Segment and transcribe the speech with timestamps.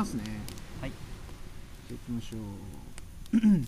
[0.00, 0.22] ますね。
[0.80, 0.92] はい。
[1.88, 2.40] じゃあ行きましょう。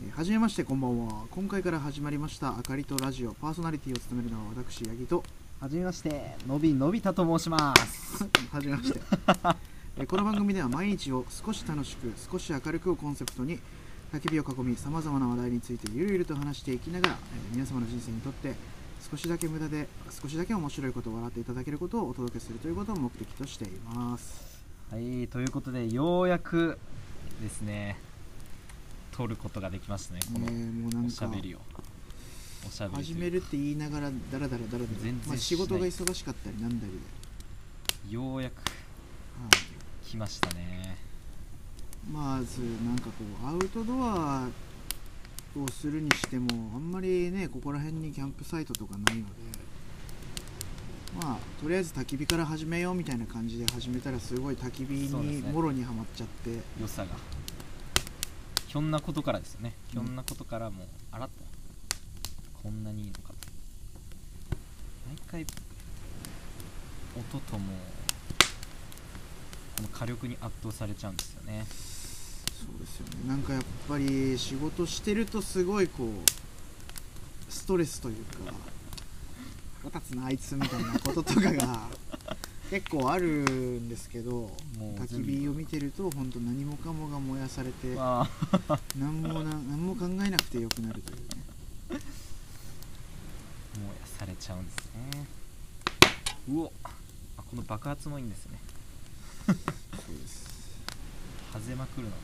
[0.00, 1.26] えーはじめましてこんばんは。
[1.30, 3.34] 今回から始まりましたあかりとラジオ。
[3.34, 5.22] パーソナリティを務めるのは私八木と。
[5.60, 8.24] はじめましてのびのび太と申します。
[8.50, 9.00] はじめまして。
[9.98, 13.58] えーこの番組では毎日を少し楽しく少し明るくをコンセプトに
[14.12, 18.54] 焚き火を囲みさまざまな話題についてゆるゆると話していきながら、えー皆様の人生にとって
[19.10, 19.88] 少しだけ無駄で
[20.22, 24.58] 少しだけ面白いことを笑っていただけることをお届けするということを目的としています。
[24.90, 26.78] はいということでようやく
[27.42, 27.98] ですね
[29.12, 31.58] 撮ることができましたねこのおしゃべりを。
[32.66, 36.92] おしゃべり始めるって言いながらダラダラダラダラ全然まあ、仕事が忙しかったりなんだり
[38.10, 40.06] で、ようやくはい。
[40.06, 40.98] 来ましたね。
[42.10, 43.12] まずなんかこ
[43.44, 44.48] うアウトドア
[45.64, 49.32] をするにしてもあんまりねここら辺にキャンプサイトとかないので
[51.16, 57.08] まあとりあえず焚き火から始めようみたいな感じで始めたらすごい焚き火にもろにはまっちゃって、良さが。
[58.66, 59.72] ひょんなことからですよね。
[59.88, 61.44] ひうんょんなことからもうあらっと。
[62.62, 63.34] こんなにいいのかと。
[65.08, 65.46] 毎回
[67.16, 67.72] 音とも
[69.76, 71.64] この火力に圧倒されちゃうんですよね
[72.58, 73.28] そうですよね。
[73.28, 78.52] なんかやっぱり仕事してるとすごいこうストレスというか
[79.82, 81.88] 腹立つなあいつみたいなこととかが
[82.70, 88.28] 結構あるんですけど焚き火を見てると本当何もかもが燃やされてま
[88.68, 88.80] あ。
[88.98, 91.24] 何もな何も考えなくてよくなるというね。
[91.88, 92.00] 燃や
[94.18, 95.26] されちゃうんですね。
[96.50, 96.72] うお。
[96.84, 96.90] あ
[97.42, 98.58] この爆発もいいんですね。
[99.46, 100.46] そうです、
[101.54, 102.16] はぜまくるのも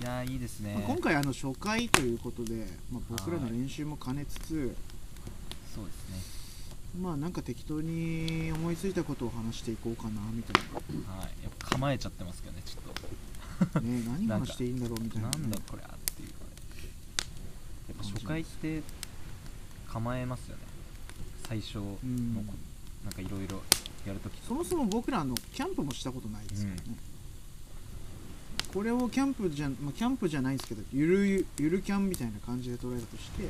[0.00, 3.52] いやーいいですね、まあ今回あの初回ということで、まあ、僕らのはい。
[3.52, 4.76] 練習も兼ねつつ
[5.74, 6.16] そうですね。
[7.00, 10.62] まあなんか適当に思いついたことを話していこうかなみたい
[11.06, 11.26] はい。
[11.42, 12.92] やっぱ構えちゃってますけどねちょっ
[13.72, 13.80] と。
[13.80, 18.82] なね 何話していいんだろうみたいななんだこれあっていうやっぱ初回って
[19.88, 20.62] 構えますよね。
[21.48, 22.34] 最初のこ、うん。
[23.04, 23.62] なんかいろいろ
[24.06, 24.40] やるとき。
[24.46, 26.82] そもそも僕らあのキャンプもしたことないですからね、
[28.74, 33.44] これをキャンプじゃ、まあ、キャンプじゃないんですけどゆるゆゆるキャンみたいな感じで捉えたとして、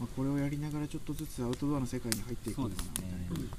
[0.00, 2.82] まあ、これをやりながらちょっとずつアウトドアの世界に入っていこうかな。
[2.82, 3.50] みたいなそうですね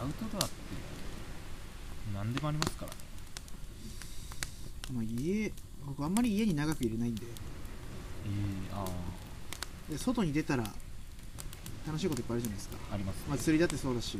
[0.00, 0.54] アウトドアって
[2.14, 2.96] 何でもありますからね。
[4.94, 5.52] まあ、家
[5.84, 7.26] 僕あんまり家に長くいれないんで。
[7.26, 8.86] ええあ
[9.90, 10.64] で外に出たら
[11.88, 14.18] 楽しいこといっぱいあるじゃないですか、あありますね、まあ、釣りだってそうだし、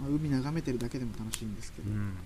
[0.00, 2.16] まあ、海眺めてるだけでも楽しいんですけど、うん。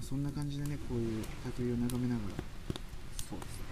[0.00, 2.36] そんな感じでねこういう焚き火を眺めながら。
[3.28, 3.64] そうですね。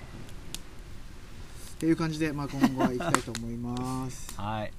[1.73, 4.35] っていう感じで、まあ、今後は行きたいと思います。
[4.39, 4.73] はい。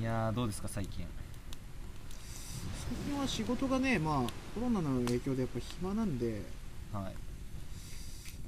[0.00, 1.04] いやーどうですか最近。
[2.88, 6.42] 最近は仕事がねまあコロナの影響でやっぱ暇なんで、
[6.90, 7.31] はい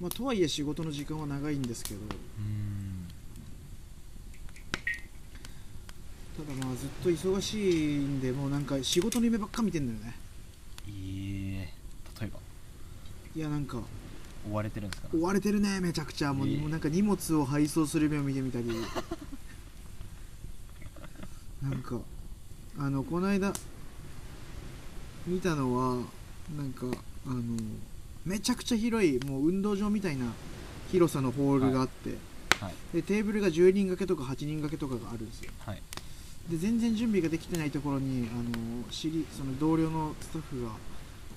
[0.04, 2.00] まあ、とはいえ仕事の時間は長いんですけど。
[6.36, 10.14] ただまあずっと忙しいんでもうなんか仕事の夢ばっか見てんだよね。
[10.88, 11.70] え
[12.20, 12.20] え。
[12.20, 12.38] 例えば？
[13.34, 13.78] いやなんか。
[14.46, 15.08] 追われてるんですか？
[15.16, 16.34] 追われてるねめちゃくちゃ。
[16.34, 16.58] もう,、ええ。
[16.58, 18.66] もうなんか荷物を配送する夢を見てみたり。
[21.62, 21.98] なんか
[22.78, 23.54] あのこの間
[25.26, 26.04] 見たのは
[26.58, 26.84] なんか
[27.26, 27.42] あの
[28.24, 30.26] めちゃくちゃ広いもう運動場みたいな
[30.90, 32.16] 広さのホールがあって、
[32.60, 32.74] はい。
[32.94, 35.52] でテーブルが10人掛けとか8人掛けとかがあるんですよ。
[35.58, 35.82] はい。
[36.48, 40.76] で全然準備ができてないところにあの知りその同僚のスタッフがこ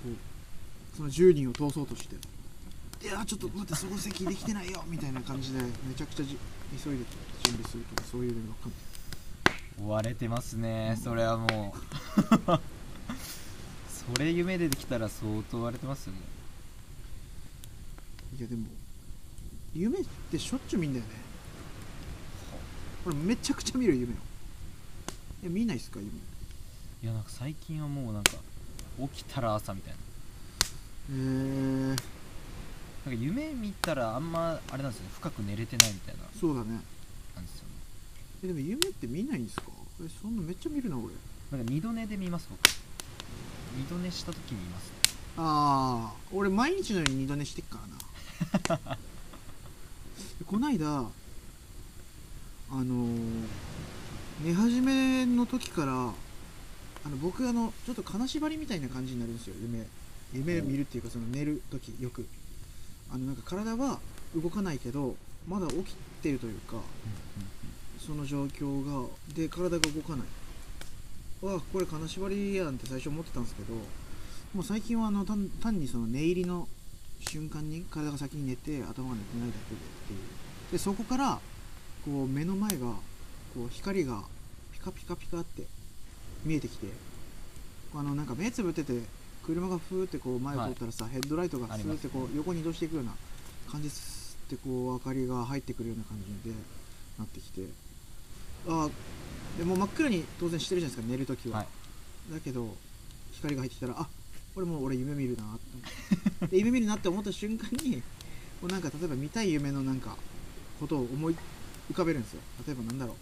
[0.06, 2.16] うその10人を通そうとして
[3.02, 6.38] 「いやちょっと待ってそこ席できてないよ」みたいな感じでめちゃくちゃじ
[6.84, 7.06] 急いで
[7.44, 8.70] 準備するとかそういうのばっか
[9.82, 11.04] 追われてますね、うん。
[11.04, 11.74] それはも
[12.48, 12.60] う。
[14.16, 16.37] それ夢でできたら相当追われてますよね
[18.38, 18.68] いやでも
[19.74, 21.12] 夢ってしょっちゅう見んだよね。
[23.06, 24.18] 俺めちゃくちゃ見る夢を。
[25.44, 26.12] え見ないっすか夢？
[26.12, 28.34] いやなんか最近はもうなんか
[29.14, 30.00] 起きたら朝みたいな。
[31.10, 32.02] えー、なんか
[33.12, 35.12] 夢見たらあんまあれなんですよね。
[35.16, 36.24] 深く寝れてないみたいな。
[36.40, 36.80] そうだね。
[37.36, 37.74] なんですよね。
[38.44, 39.64] えでも夢って見ないんですか？
[40.04, 41.08] えそんなめっちゃ見るな俺。
[41.52, 42.60] なんか二度寝で見ます僕。
[43.78, 44.84] 二度寝した時に見ます。
[44.90, 44.90] ね
[45.38, 47.98] ああ俺毎日のように二度寝してっからな
[50.46, 51.10] こないだあ
[52.72, 53.48] のー
[54.44, 59.56] 寝始めの時からあの僕あのちょっと金縛りみたいな感じになるんですよ。
[59.60, 59.88] 夢
[60.32, 62.28] 夢見るっていうかその寝る時よく。
[63.12, 64.00] あのなんか体は
[64.36, 65.16] 動かないけど
[65.48, 66.76] まだ起きてるというか
[68.06, 71.46] その状況がで体が動かない。
[71.46, 76.68] わあこれ金縛りやんって最初思ってたんですけどもう最近はあの単単にその寝入りの
[77.20, 80.72] 瞬間に体が先に寝て頭が寝てないだけでっていう。
[80.72, 81.40] でそこから
[82.06, 82.78] こう目の前が
[83.54, 84.22] こう光が
[84.74, 85.64] ピカピカピカって
[86.44, 86.88] 見えてきて
[87.96, 89.02] あのなんか目つぶってて
[89.46, 93.14] 車がふーってこう前を通ったらさ、ヘッドライトがスーってこう横に移動していくような
[93.72, 93.92] 感じっ
[94.50, 96.56] てこう明かりが入ってくるような感じで
[97.18, 97.62] なってきて。
[98.68, 98.92] あー
[99.58, 102.34] でもう真っ暗に当然してるじゃないですか寝るときは、はい。
[102.34, 102.76] だけど
[103.32, 104.08] 光が入ってきたらあ
[104.58, 105.44] これもう俺夢見るな
[106.48, 108.02] って夢見るなって思った瞬間に
[108.60, 110.16] こうなんか例えば見たい夢のなんか
[110.80, 111.36] ことを思い
[111.92, 112.40] 浮かべるんですよ。
[112.66, 113.14] 例えばなんだろ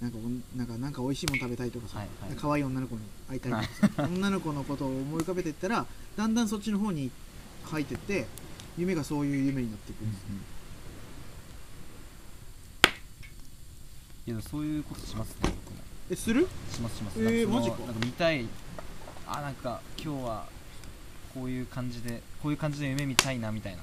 [0.00, 0.02] う。
[0.02, 0.16] なんか
[0.56, 2.36] なんかなんか美味しいもの食べたいとかさ、はいはい。
[2.38, 3.64] 可愛い女の子に会いたいとか
[3.98, 5.84] さ、 女の子のことを思い浮かべていったら
[6.16, 7.10] だんだんそっちの方に
[7.64, 8.26] 入ってって
[8.78, 10.22] 夢がそういう夢になっていくんです、
[14.28, 15.52] いやそういうことしますね
[16.10, 16.48] えする？
[16.72, 17.22] しますします。
[17.22, 17.76] えーマジか。
[17.80, 18.46] なんか見たい
[19.30, 20.46] あなんか今日は
[21.34, 23.82] こういう感じでこういう感じで夢見たいなみたいな。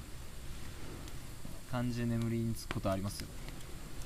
[1.72, 3.28] 感じで眠りにつくことありますよ。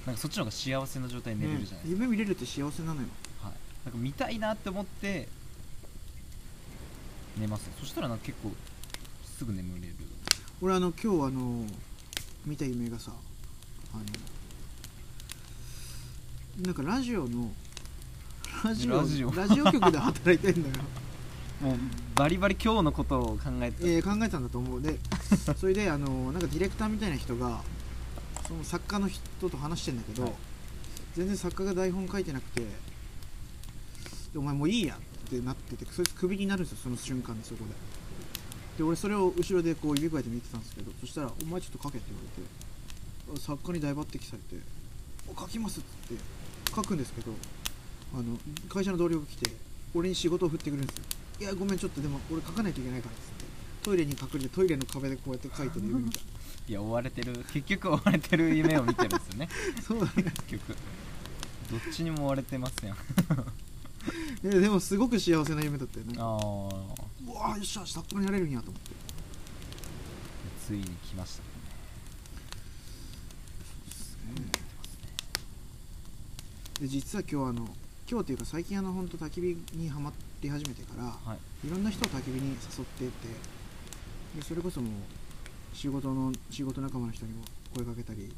[0.07, 3.07] なんかそっちの方が幸せな状態で寝れるじゃないですか、ね夢見れるって幸せなのよ。
[3.43, 3.51] はい、
[3.85, 5.27] なんか見たいなって思って
[7.37, 7.73] 寝ますよ。
[7.79, 8.51] そしたらなんか結構
[9.23, 9.93] すぐ眠れる。
[10.61, 11.65] 俺あの今日あの
[12.45, 13.11] 見た夢がさ
[13.93, 14.03] あの
[16.65, 17.51] なんかラジオの
[18.63, 19.31] ラジオラジオ。
[19.31, 20.85] ラジオ局で働いてんだよ、
[21.61, 21.77] もう
[22.15, 24.81] バリバリ今日のことを考えてた、えー考えたんだと思う。
[24.81, 24.97] で
[25.57, 27.61] それであのなんかディレクターみたいな人が
[28.47, 30.33] その作家の人と話してんだけど、はい。
[31.15, 32.67] 全然作家が台本書いてなくてで
[34.37, 37.71] お前もういいやってなっててそいつクビになるんですよその瞬間にそこで。
[38.77, 42.23] で俺それを後ろでこう指くわえて見てたんですけどそしたら「お前ちょっと書け」って言わ
[43.33, 44.63] れて作家に大抜擢されて
[45.27, 46.27] 「お書きます」って言って
[46.73, 47.33] 書くんですけど
[48.13, 48.39] あの
[48.69, 49.51] 会社の同僚が来て
[49.93, 51.03] 俺に仕事を振ってくるんですよ
[51.39, 53.45] いやごめんちょっとでも俺書かないといけないからっつって
[53.83, 56.23] トイレに隠れてトイレの壁でこうやって書いてる夢みたい
[56.69, 59.49] いや追われてる結局追われてる夢を見てるんですよね。
[59.81, 60.11] そうだね。
[60.47, 60.75] 結局。
[61.71, 62.97] どっちにも追われてますやん。
[63.33, 63.43] あ
[64.43, 66.13] ででもすごく幸せな夢だったよね。
[66.19, 68.91] あうわーよっしゃ作家になれるんやと思って。
[70.67, 71.49] ついに来ましたね。
[76.79, 77.75] で実は今日あの
[78.07, 81.67] 今日っていうか最近あの本当焚き火にはまり始めてからはい。
[81.67, 83.09] いろんな人を焚き火に誘ってて
[84.35, 84.91] でそれこそもう
[85.75, 87.43] 仕事の仕事仲間の人にも
[87.75, 88.31] 声かけたり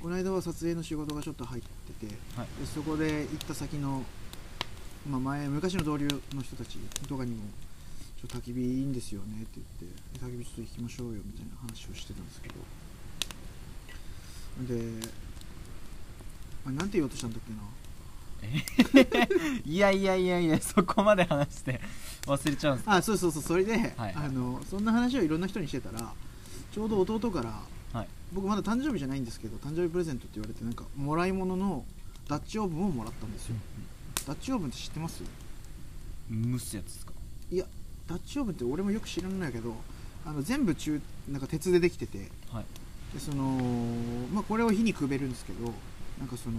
[0.00, 2.46] この間は撮影の仕事がちょっと入っててはい。
[2.60, 4.02] でそこで行った先の、
[5.08, 7.42] まあ、前昔の同僚の人たちとかにも
[8.20, 12.54] 「ちょっと焚き火いいんですよね」って言ってで焚き火ちょっと行きましょうよみたいな話をしてたんですけど。
[14.56, 15.06] で
[16.66, 17.58] あなんて言おうとしたんだっけな
[19.64, 21.80] いやいやいやいやそこまで話して
[22.26, 26.12] 忘れちゃうんですあそうそうそうそれで、はいあのそんな話をいろんな人にしてたら
[26.72, 28.08] ちょうど弟からはい。
[28.32, 31.84] 僕まだ誕生日じゃないんですけど誕生日プレゼントって言われてなんかもらい物の
[32.28, 33.56] ダッチオーブンをもらったんですよ、
[34.26, 35.22] ダッチオーブンって知ってます？
[36.28, 37.12] 蒸すやつですか？
[37.52, 37.64] いや
[38.08, 39.76] ダッチオーブンって俺もよく知らないんだけど
[40.26, 42.28] あの全部中なんか鉄でできてて。
[42.50, 42.64] はい。
[43.14, 43.44] でその
[44.34, 45.72] まあこれを火にくべるんですけど
[46.18, 46.56] なんかその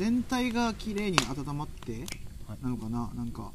[0.00, 2.06] 全体が綺麗に温まって
[2.48, 2.58] はい。
[2.62, 3.10] なのかな？
[3.14, 3.50] なんか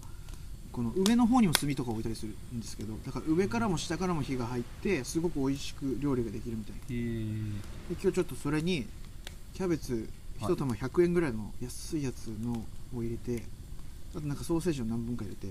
[0.72, 6.82] この上の方にも炭とか置いたりするんですけどだから上からも下からも火が入ってすごく美味しく料理ができるみたいな。
[6.88, 6.94] で
[8.00, 8.86] 今日ちょっとそれに
[9.56, 10.08] キャベツ
[10.40, 10.54] はい。
[10.54, 12.64] 1玉100円ぐらいの安いやつの
[12.96, 13.44] を入れて
[14.16, 15.48] あとなんかソーセージを何本か入れて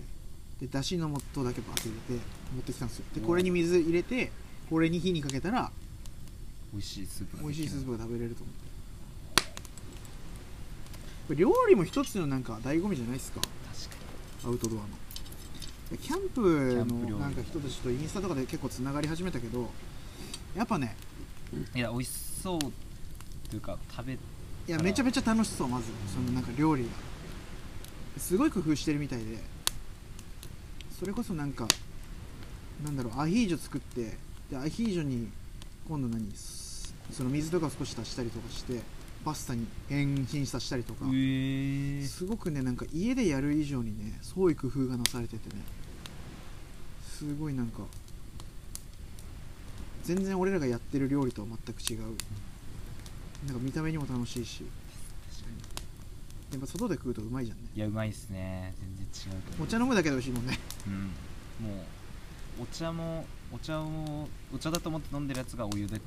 [0.60, 2.24] でだしの素だけバーって入れて
[2.54, 3.04] 持ってきたんですよ。
[3.16, 4.30] でこれに水入れて
[4.70, 5.72] これに火にかけたら
[6.72, 8.74] 美味しいスープが美味しいスーププが食べれると思って
[11.31, 13.40] 料理も一つのなんか醍醐味じゃないですか？
[13.40, 14.88] 確かアウトドアの。
[15.90, 19.71] でキャンプのなんか人たちとインスタとかで結構つながり始めたけど
[20.57, 20.97] やっぱね
[21.52, 22.11] にいや美味し
[22.43, 24.19] そうというか食べい
[24.66, 25.87] やめちゃめちゃ楽しそうまず。
[26.14, 26.88] そのなんか料理が。
[28.19, 29.38] すごい工夫してるみたいで。
[30.99, 31.66] それこそなんか
[32.85, 34.16] なんだろうアヒージョ作って
[34.50, 35.28] でアヒージョに
[35.88, 36.31] 今度何？
[36.37, 38.81] すその水とかを少し足したりとかして
[39.25, 41.07] パスタに変身させたりとか。
[41.07, 41.09] へ
[42.02, 45.62] えすごくねなんか家でやる以上にね創意工夫がなされててね。
[47.02, 47.83] すごいなんか
[50.02, 52.14] 全然俺らがやってる料理とは全く違う。
[53.47, 54.64] なんか見た目にも楽しいし。
[56.52, 57.64] やっぱ外で食うとうまいじゃんね。
[57.75, 58.75] いやうまいですね。
[58.78, 60.59] 全然違うお茶飲むだけで美味しいもんね。
[60.87, 60.95] うん。
[61.66, 61.75] も
[62.61, 66.00] うお茶もお茶をお茶だと思って飲んでるやつがお湯で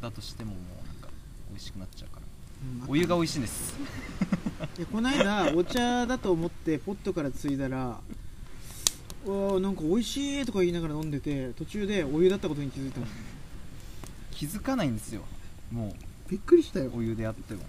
[0.00, 1.08] だとしてももうなんか
[1.50, 2.22] 美味しくなっちゃうから。
[2.22, 2.23] うん
[2.88, 3.74] お湯が美味しいんです。
[4.78, 8.00] いやこの間お茶だと思ってポットからついだら
[9.26, 13.14] うわーなんか美味しいとか言いながら飲んでて途中でお湯だったことに気づいたもんね
[14.34, 15.22] 気づかないんですよ。
[15.70, 15.94] も
[16.28, 16.86] びっくりしたよ。
[16.86, 17.62] うお湯であっても。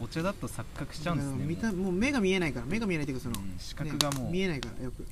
[0.00, 1.44] お茶だと錯覚しちゃうんですね。
[1.44, 2.66] 見たももう目が見えないから。
[2.66, 4.24] 目が見えないっていうかその、うん視覚がもう。
[4.26, 5.02] ね見えないからよく。
[5.02, 5.06] う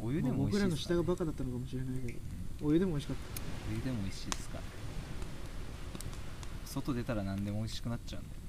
[0.00, 2.18] お湯でも美味しいらのですから下がバカだったのかもしれないけど。
[2.66, 3.16] お湯でも美味しかっ
[3.70, 4.58] お湯でも美味しいですか。
[4.58, 4.62] ら
[6.72, 8.40] 外出たら何でも美味しくなっちゃうんだよ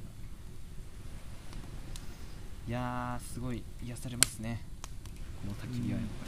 [2.66, 2.70] な。
[2.70, 4.62] いやーすごい癒されますね。
[5.42, 6.26] この焚き火はやっぱ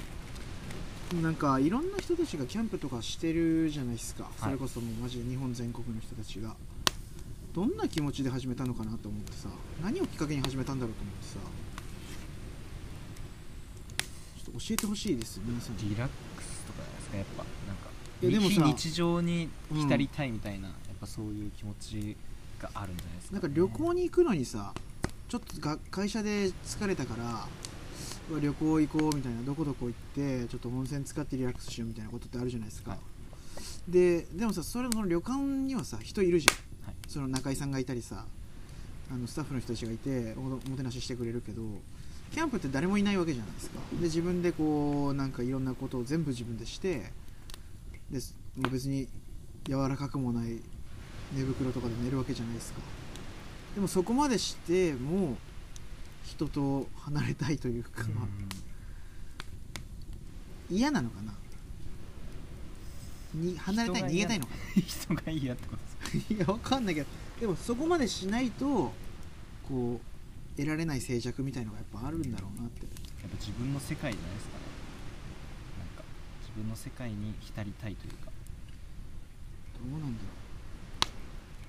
[1.13, 4.41] り、たなんかいろんな人たちがキャンプとかしてるじゃないですか、い。
[4.41, 6.55] それこそもうマジで日本全国の人たちが。
[7.53, 9.47] どんな気持ちで始めたのかなと思ってさ。
[9.81, 11.39] 何をきっかけに始めたんだろうと思ってさ。
[14.43, 15.77] ちょっと教えてほしいです皆さん。
[15.77, 17.43] にリラックスとかじゃないですかやっぱ。
[17.43, 17.89] なんか
[18.21, 22.17] いやでも日常に浸りたいみたいな、やっぱそういう気持ち
[22.59, 24.73] があるんじゃないですか、なんか旅行に行くのにさ
[25.29, 27.47] ちょっとが会社で疲れたから
[28.41, 33.91] 旅行行こうみたいなどこどこ行ってちょっと温泉使ってリラックスしようみたいなことってあるじゃないですか、はい。
[33.91, 36.53] ででもさそれの旅館にはさ人いるじゃ
[36.85, 36.95] ん、はい。
[37.07, 38.25] その中居さんがいたりさ
[39.11, 41.61] あのスタッフの人たちがいておもてなししてくれるけど
[42.33, 43.79] キャンプって誰もいないわけじゃないですか。
[43.93, 47.11] で自分でこうなんかいろんなことを全部自分でして
[48.09, 48.19] で
[48.71, 49.07] 別に
[49.67, 50.59] 柔らかくもない
[51.35, 52.79] 寝袋とかで寝るわけじゃないですか。
[53.75, 55.37] でもそこまでしても
[56.23, 58.05] 人と離れたいというか、
[60.69, 61.33] 嫌なのかな。
[63.33, 66.33] に離れたい逃げたいのか人が嫌ってことですか？
[66.35, 67.07] ないやわかんないけど
[67.41, 68.93] でもそこまでしないと
[69.67, 72.85] こう得られない静寂みたいのがやっぱあるんだろうなって。
[72.85, 74.63] やっぱ自分の世界じゃないですかね。
[75.79, 76.03] なんか
[76.43, 78.31] 自分の世界に浸りたいというか。
[79.73, 80.44] どうなんだろう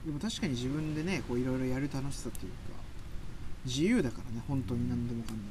[0.07, 2.59] でも確かに自分でねこういろいろやる楽しさっていうか
[3.65, 5.49] 自由だからね本当に何でもかんでも。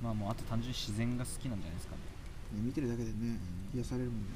[0.00, 2.02] まあもうあと単純に自然が好きなんじゃないですかね。
[2.60, 3.40] ね見てるだけでね
[3.74, 4.26] 癒されるもんな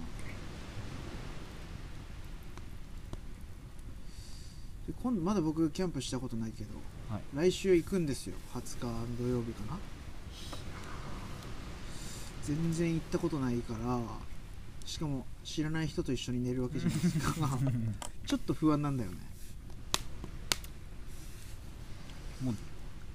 [4.89, 6.75] で今度まだ僕キャンプしたことないけど
[7.09, 7.23] はい。
[7.35, 8.35] 来週行くんですよ。
[8.53, 9.79] 20日土曜日かな。
[12.43, 14.01] 全然行ったことないから
[14.85, 17.59] しかも知らない人と一緒に寝るわけじゃないですか。
[18.27, 19.17] ちょっと不安なんだよね。
[22.43, 22.55] もう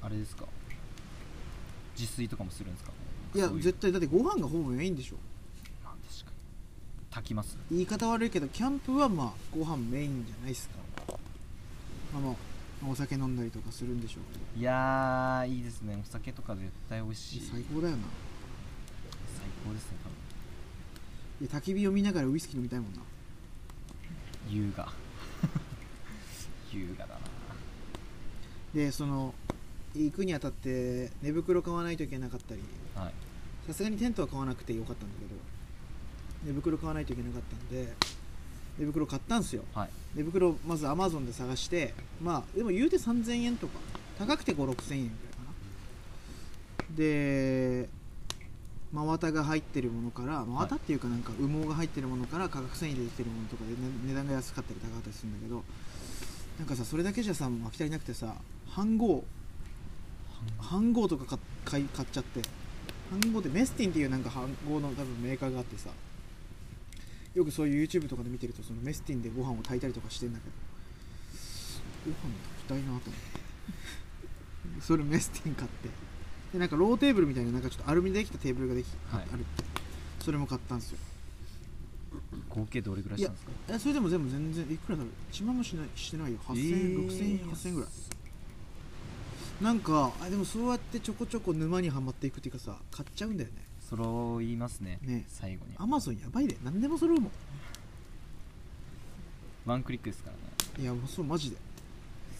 [0.01, 0.45] あれですか？
[1.97, 2.91] 自炊とかもするんですか？
[3.35, 5.15] いや絶対だってご飯がほぼメインでしょ。
[5.83, 6.37] まあ確かに。
[7.11, 7.57] 炊きます。
[7.69, 10.75] 言い方悪いけどキャンプはまあご飯メインじゃないですか。
[12.13, 12.35] まあまあ
[12.89, 14.61] お酒飲んだりとかするんでしょうけど。
[14.61, 15.99] いやーいいですね。
[16.01, 17.41] お酒とか絶対美味しい。
[17.41, 18.03] 最高だよな。
[19.35, 20.13] 最高ですね多分。
[20.13, 20.17] い
[21.41, 23.01] や焚き火を見ながらウイスキー飲みたいもんな。
[24.49, 24.91] 優雅。
[26.73, 27.19] 優雅だな。
[28.73, 29.33] でその
[29.95, 32.61] 行くにあたって寝袋買わないといけなかったり。
[32.95, 33.13] はい。
[33.67, 35.31] さすがにテントは買わなくてよかったんだけど
[36.45, 37.93] 寝袋買わないといけなかったんで
[38.77, 39.63] 寝袋買ったんすよ。
[39.73, 39.89] はい。
[40.15, 43.79] 寝袋まずアマゾンで探してまあでも言うて3000円とか。
[44.17, 45.39] 高くて5 6 0 0円ぐらいか
[46.89, 46.95] な。
[46.95, 47.89] で
[48.93, 55.63] 真綿が入ってるものから真綿っていうかなんか羽毛が入ってるものから化学繊維でできてるものとかで、ね、値段が安かったり高かったりするんだけど
[56.59, 58.33] なんかさそれだけじゃさもう飽き足りなくてさ
[58.75, 59.23] 飯盒
[60.61, 62.41] 飯盒とか買買い買っちゃって
[63.11, 65.89] 飯盒ってメスティンっていうなんか飯盒の多分メーカーがあってさ
[67.35, 70.51] よくそういう YouTube とかで見てるとそのメスティンでご飯を炊いたりとかしてんだけど
[72.05, 73.47] ご飯炊きたいなと思って。
[74.81, 75.89] それメスティン買って
[76.53, 79.23] でなんかローテーブルみたいななんかちょっとアルミでできたテーブルができ、はい。
[79.33, 79.63] あるって。
[80.23, 80.97] それも買ったんですよ。
[82.49, 83.51] 合計どれぐらいしたんですか？
[83.69, 85.11] えそれでも全部全然いくらだろう。
[85.31, 86.39] 1万もしないしてないよ。
[86.47, 87.89] 8000円、えー6000円8000円ぐらい。
[89.61, 93.55] なんかあでもそうやってちょこちょこ沼にはまっていくっていうかさ買っちゃうんだよね。
[93.89, 95.25] 揃いますねね。
[95.27, 95.73] 最後に。
[95.77, 96.57] アマゾンやばいで。
[96.63, 97.31] 何でも揃うもん。
[99.65, 100.83] ワンクリックですからね。
[100.83, 101.57] いやもうそうマジで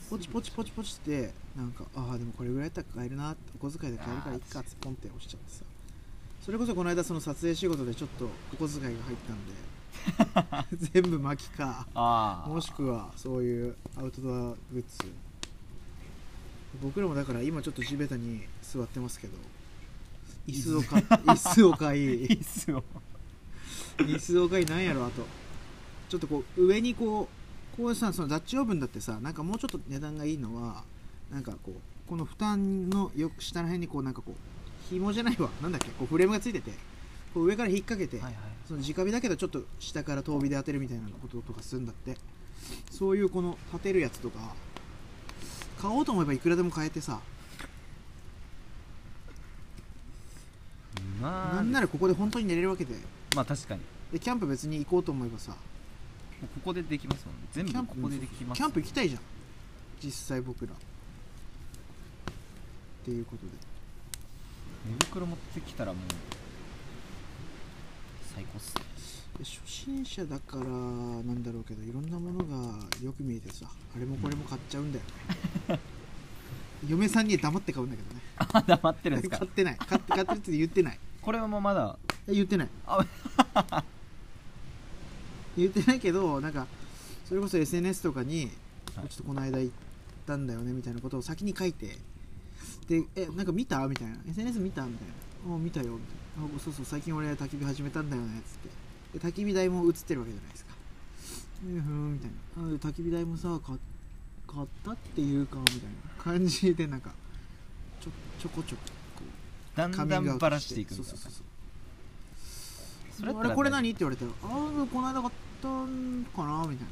[0.10, 5.64] ポチポチポチポチってなんかああでもこれぐらいやったら買えるなお小遣いで買えるからいっかってポンって押しちゃってさ。
[6.42, 11.86] それこそこの間その撮影仕事でちょっとお小遣いが入ったんで 全部巻きか
[12.48, 14.40] もしくはそういうアウトドア
[14.72, 15.12] グッズ。
[16.82, 19.34] 僕らもだから今ちょっと地べたに座ってますけど
[20.48, 22.28] 椅子を買 椅子を買い。
[22.28, 24.48] 椅子を。
[24.48, 25.26] 買いなんやろあと。
[26.08, 27.28] ちょっとこう上にこ
[27.78, 30.84] うこうさそのダッチオーブンだってさなんかもうちょっと値段がいいのは
[31.32, 35.50] なんかこうこの蓋のよ下の辺にこうなんかこう紐じゃないわ。
[35.62, 36.72] なんだっけこうフレームがついてて
[37.34, 42.18] こう上から引っ掛けて、はいはいその直火だけどちょっと下から遠火で当てるみたいなこととかするんだって。
[42.92, 44.40] そういうこの立てるやつとか
[45.80, 47.22] 買おうと思えばいくらでも買えてさ
[51.22, 51.56] まあ。
[51.56, 52.96] なんならここで本当に寝れるわけで。
[53.36, 53.82] まあ確かに。
[54.12, 55.56] でキャンプ別に行こうと思えばさ
[56.42, 57.42] ここでできますもんね。
[57.52, 58.58] 全キャンプ部ここでできます。
[58.58, 59.22] キャンプ行きたいじゃん。
[60.04, 60.74] 実際僕ら。
[60.74, 60.76] っ
[63.06, 63.52] ていうことで。
[64.90, 66.04] 寝袋持ってきたらもう
[68.36, 68.82] 最高っすね。
[69.40, 70.70] で初心者だからな
[71.34, 75.06] んだろうけどいろんなものがよく見えてさあれもこれも買っちゃうんだよ。
[75.70, 75.80] ね
[76.88, 78.22] 嫁さんには黙って買うんだけどね。
[78.38, 79.40] あ黙ってるんですか？
[79.40, 79.78] 買ってない。
[79.78, 81.00] 買って買ってるって言ってない。
[81.22, 82.70] これはもうまだえ言ってない。
[82.86, 83.04] あ
[85.62, 86.68] 言ってないけどなんか
[87.28, 88.52] それこそ SNS とかに、
[88.96, 89.08] はい。
[89.10, 89.74] ちょっとこの間行っ
[90.26, 91.98] たんだよねみたいなことを先に書いて
[92.88, 93.86] でえなんか見た？
[93.88, 94.16] みたいな。
[94.30, 94.86] SNS 見た？
[94.86, 95.56] みたいな。
[95.56, 95.94] あ見たよ。
[95.94, 96.56] みたいな。
[96.56, 98.42] あそうそう最近俺焚き火始めたんだよね。
[98.48, 99.20] つって。
[99.20, 100.74] で焚き火台も映ってるわけじゃないですか。
[101.66, 102.68] うんふんみたいな。
[102.68, 103.78] あで焚き火台もさ買
[104.48, 107.12] 買ったっていうかみたいな感じでなんか
[108.00, 108.82] ちょちょこちょこ
[109.18, 109.24] こ
[109.76, 111.04] うだんだんばらしていくんだ。
[111.04, 111.44] そうそうそうそう。
[113.20, 113.90] それこれ何？
[113.90, 116.88] って言われたらああこの間買ったんかなみたい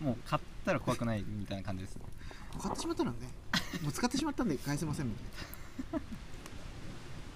[0.00, 0.06] な。
[0.06, 1.96] もう買ったら怖くないみたいな感じです。
[1.96, 2.02] ね
[2.60, 3.16] 買ってしまったらね。
[3.82, 5.12] もう使ってしまったんで返せませんみ
[5.92, 6.00] たい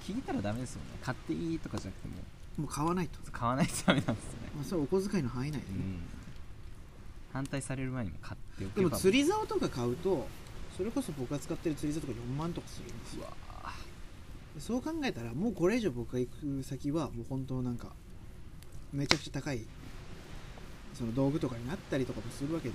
[0.06, 0.86] 聞いたらダメですよね。
[1.02, 2.16] 買っていいとかじゃなくても。
[2.16, 2.22] な
[2.58, 4.50] もう買わないと、買わないとダメなんですよね。
[4.56, 6.02] まあ、それはお小遣いの範囲内でね、うん。
[7.32, 10.26] 反対される前にも買っておけでばも釣り竿とか買うと
[10.76, 13.26] それこそ僕が使ってる釣り竿とか4万とかするんですよ。
[14.58, 17.88] そう考えたらもうこれ以上僕が行く先はもう本当なんか
[18.92, 19.64] めちゃくちゃ高い
[20.94, 22.74] その道具とかになったりとかもするわけで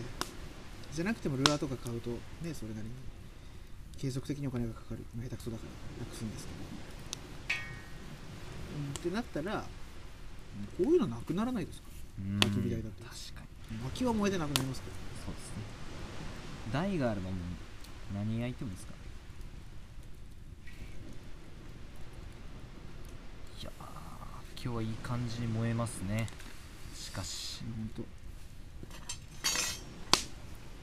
[0.94, 2.10] じゃなくてもルアーとか買うと
[2.42, 2.94] ねそれなりに
[3.98, 6.60] 継続的にお金がかかる、まあ、下手くそだからなくすんですけど、
[9.10, 9.66] うん、ってなったら
[10.78, 11.88] こういうのなくならないですか？
[12.20, 12.40] うん。
[12.40, 13.78] 焚き火台だと確かに。
[13.84, 14.96] 薪は燃えてなくなりますけど。
[15.26, 15.56] そうですね。
[16.74, 18.94] 台があればもう何焼いてもいいですか？
[23.62, 26.28] いやー今日はいい感じに燃えますね
[26.98, 28.04] しかし本当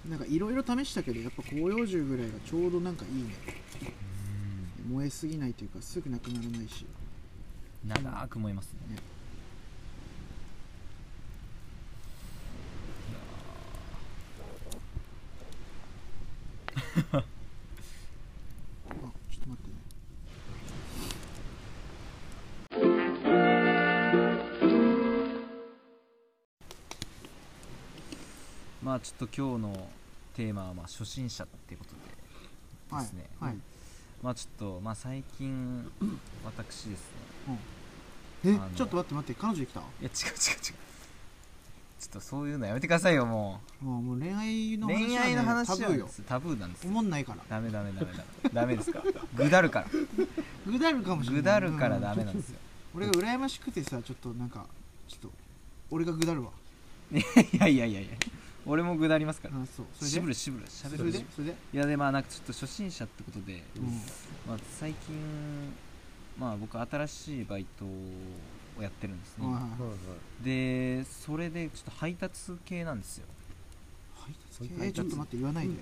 [0.09, 3.35] なんかいろいろ試したけどやっぱ広葉樹ぐらいがちょうどなんかいいね。
[4.87, 4.93] うん。
[4.97, 6.87] 燃えすぎないというかすぐなくならないし。
[7.87, 8.97] 長く燃えますね。
[8.97, 9.03] ね
[29.05, 29.89] ちょっと今日の
[30.35, 33.59] テーマはまあ初心者っていうことでですね、はい、はい。
[34.23, 35.87] まあちょっとまあ最近
[36.43, 37.01] 私です
[37.47, 37.59] ね。
[38.47, 39.81] えあのちょっと待って待って彼女できた？
[39.81, 40.11] いや違う違う違う。
[40.11, 40.75] ちょ
[42.07, 46.09] っとそういうのやめてくださいよももうもう恋愛うの話は、ね、恋愛の話はタブーよ。
[46.27, 47.41] タブーなんです思んないから。
[47.47, 48.51] ダメダメダメダメ。
[48.55, 49.01] ダメですか？
[49.01, 49.05] ら
[49.45, 49.87] ぐだるから。
[50.67, 51.43] ぐだるかもしれない。
[51.43, 52.59] ぐだるからダメなんですよ。
[52.97, 54.65] 俺が羨ましくてさちょっとなんか
[55.09, 55.31] ちょっと
[55.91, 56.51] 俺がぐだるわ。
[57.13, 57.21] い
[57.59, 58.17] やいやいやいや
[58.67, 59.57] 俺もぐだりますから。
[59.57, 59.87] あそう。
[59.95, 60.15] それで？
[60.15, 60.67] しぶるしぶる。
[60.69, 61.25] しゃべそるで？
[61.35, 61.55] それで？
[61.73, 63.85] いやでまあなんかちょっと初心者ってことで、うん。
[64.49, 65.15] まあ、最近
[66.39, 69.63] まあ僕新しいバイトをやってるんですね、はいはい。
[69.63, 69.87] はいは
[70.43, 70.45] い。
[70.45, 73.27] でそれでちょっと配達系なんですよ。
[74.17, 74.87] 配達系？
[74.87, 75.75] えちょっと待って言わないで、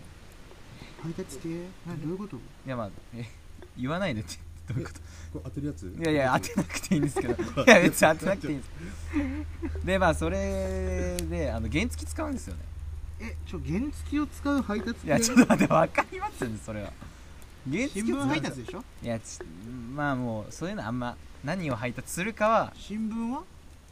[1.03, 1.49] 配達系？
[1.87, 2.37] 何どういうこと？
[2.37, 3.25] いやまあえ
[3.79, 4.35] 言わないでって
[4.68, 5.01] どういうこと？
[5.33, 5.87] これ当てるやつ？
[5.87, 7.35] いやいや当てなくていいんですけど。
[7.62, 9.87] いや別に当てなくていいんです。
[9.87, 12.61] でまあそれであの原付使うんですよね
[13.20, 16.92] えちょ原付を使う配達系いやちょっと待って分かりますよねそれは。
[17.70, 18.85] 原付新聞配達でしょ？
[19.03, 19.38] いやち
[19.94, 23.42] まあもうそういうのあんま何を配達するかは新聞は？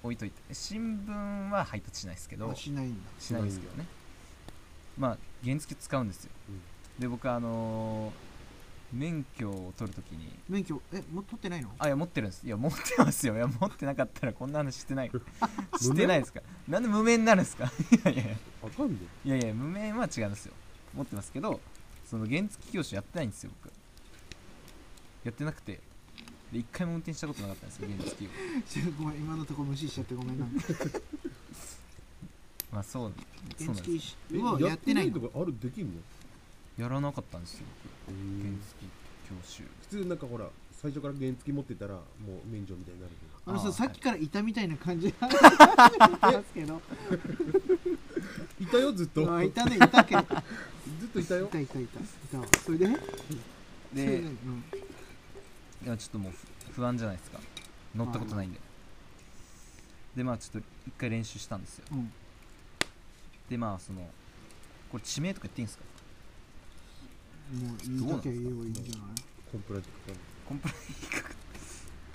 [0.03, 0.41] 置いといて。
[0.53, 2.51] 新聞は配達しないですけど。
[2.51, 2.97] あしないんだ。
[3.19, 3.87] しないですけどね。
[4.99, 6.61] まあ原付使うんですよ、うん。
[6.99, 8.30] で僕あのー
[8.93, 10.29] 免許を取るときに。
[10.49, 11.71] 免許えもう取ってないの？
[11.79, 12.45] あいや持ってるんです。
[12.47, 13.37] いや持ってますよ。
[13.37, 15.11] いや 持ってなかったらこんな話してない。
[15.81, 17.65] してないですかなんで無免になるんですか？
[17.95, 18.85] いやいや。
[18.85, 20.55] んでいやいや無免は違うんですよ。
[20.95, 21.61] 持ってますけど
[22.05, 23.73] その原付教習やってないんですよ僕。
[25.25, 25.81] やってなくて。
[26.53, 28.29] で一回も運転したことなかったんですよ原付を。
[28.69, 30.47] ちょごめん今のところ無視しちゃってごめんな。
[32.73, 35.21] まあそうそうなんです原付しはやってないの？
[35.21, 35.55] とかある？
[35.61, 36.01] できんの？
[36.79, 37.67] やらなかったんですよ
[38.00, 38.17] 僕原
[38.57, 38.87] 普付
[39.29, 39.65] 教習。
[39.91, 42.03] 通なんかほら最初から原付持ってたらもう
[42.51, 46.81] 免除みたいになるけあのさあーさっきからいたみたいな感じなんですけど。
[48.61, 49.35] いたよずっと。
[49.35, 50.15] あいたねいたけ。
[50.15, 50.25] ど い
[51.01, 51.47] ずっといたよ。
[51.49, 52.87] たいたいたいたわそれで？
[52.87, 52.93] そ
[53.97, 54.19] れで？
[54.19, 54.65] うん。
[55.85, 57.41] いやちょっともうふ不安じゃないですか。
[57.95, 58.61] 乗ったことないんで。
[60.17, 61.85] でまあちょっと一回練習したんですよ。
[61.93, 62.13] うん。
[63.49, 64.09] でまあその
[64.91, 65.85] これ地名とか言っていいんですか？
[67.53, 68.93] もう言いたきゃ言えばいいんじゃない？
[69.51, 69.83] コンプライ
[70.47, 70.79] コンプラピ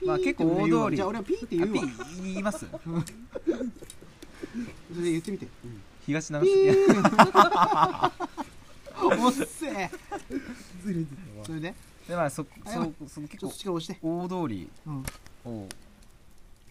[0.06, 0.96] ーまあ結構大通り。
[0.96, 1.82] じゃあ俺はピーって言うわ。
[2.24, 2.60] 言います。
[2.60, 2.66] そ
[4.98, 5.48] れで言ってみて
[6.06, 8.12] 東長ピ崎ー。
[8.98, 9.90] おっせえ
[10.84, 11.74] ずれてたわそれで？
[12.08, 12.72] でまあそそ
[13.10, 15.04] その結構大通りうん
[15.46, 15.68] を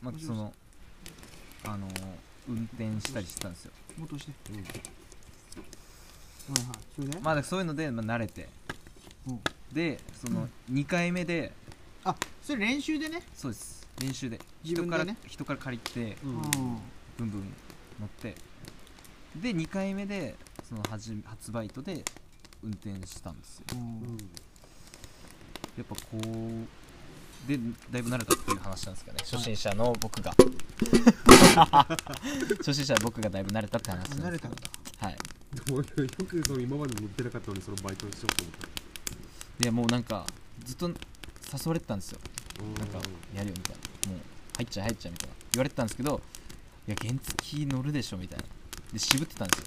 [0.01, 0.53] まあその
[1.65, 1.89] あの
[2.49, 3.73] 運転したりしてたんですよ。
[3.99, 4.53] もっと押して。
[4.53, 4.65] うん
[6.49, 6.79] はいはい。
[6.95, 7.21] それで？
[7.21, 8.49] まあそういうので、まあ、慣れて。
[9.27, 9.41] うん。
[9.73, 11.53] でその2回目で。
[12.05, 13.23] あそれ練習でね？
[13.35, 13.87] そうです。
[14.01, 14.39] 練習で。
[14.63, 15.17] 人から自分でね？
[15.27, 16.37] 人から借りてうん。
[16.37, 16.43] うん
[17.17, 17.55] ブンブン
[18.01, 18.35] 乗って。
[19.37, 20.35] で2回目で
[20.69, 22.05] その初初バイトで
[22.63, 23.65] 運転したんですよ。
[23.73, 24.19] うん。
[25.77, 27.59] やっぱこうで
[27.91, 30.33] だいぶ慣れたっていう話なんですけどね初心者の僕が。
[32.59, 34.57] 初心者の僕がだいぶ慣れたって話なん慣れたんだ。
[34.99, 35.17] はい
[35.55, 35.83] よ
[36.27, 38.67] くその今まで乗ってなかったのにそのバイトしようと思った
[39.65, 40.27] いやもうなんか
[40.65, 40.95] ずっと誘
[41.67, 42.19] われてたんですよ。
[42.61, 42.75] うん。
[42.75, 42.99] なんか
[43.35, 44.13] やるよみたいな。
[44.13, 44.21] もう
[44.57, 45.35] 入っちゃえ入っちゃえみたいな。
[45.53, 46.21] 言われてたんですけど
[46.89, 48.45] いや原付乗るでしょみたいな。
[48.93, 49.67] で渋ってたんですよ。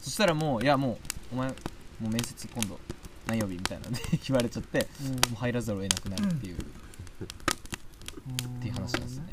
[0.00, 1.54] そしたらもういやもうお前も
[2.06, 2.78] う面接今度
[3.26, 3.86] 何曜日みたいな。
[3.88, 5.10] ので 言われちゃってうん。
[5.12, 6.58] もう入らざるを得なくなるっていう、っ
[8.60, 9.26] ていう話なんですね。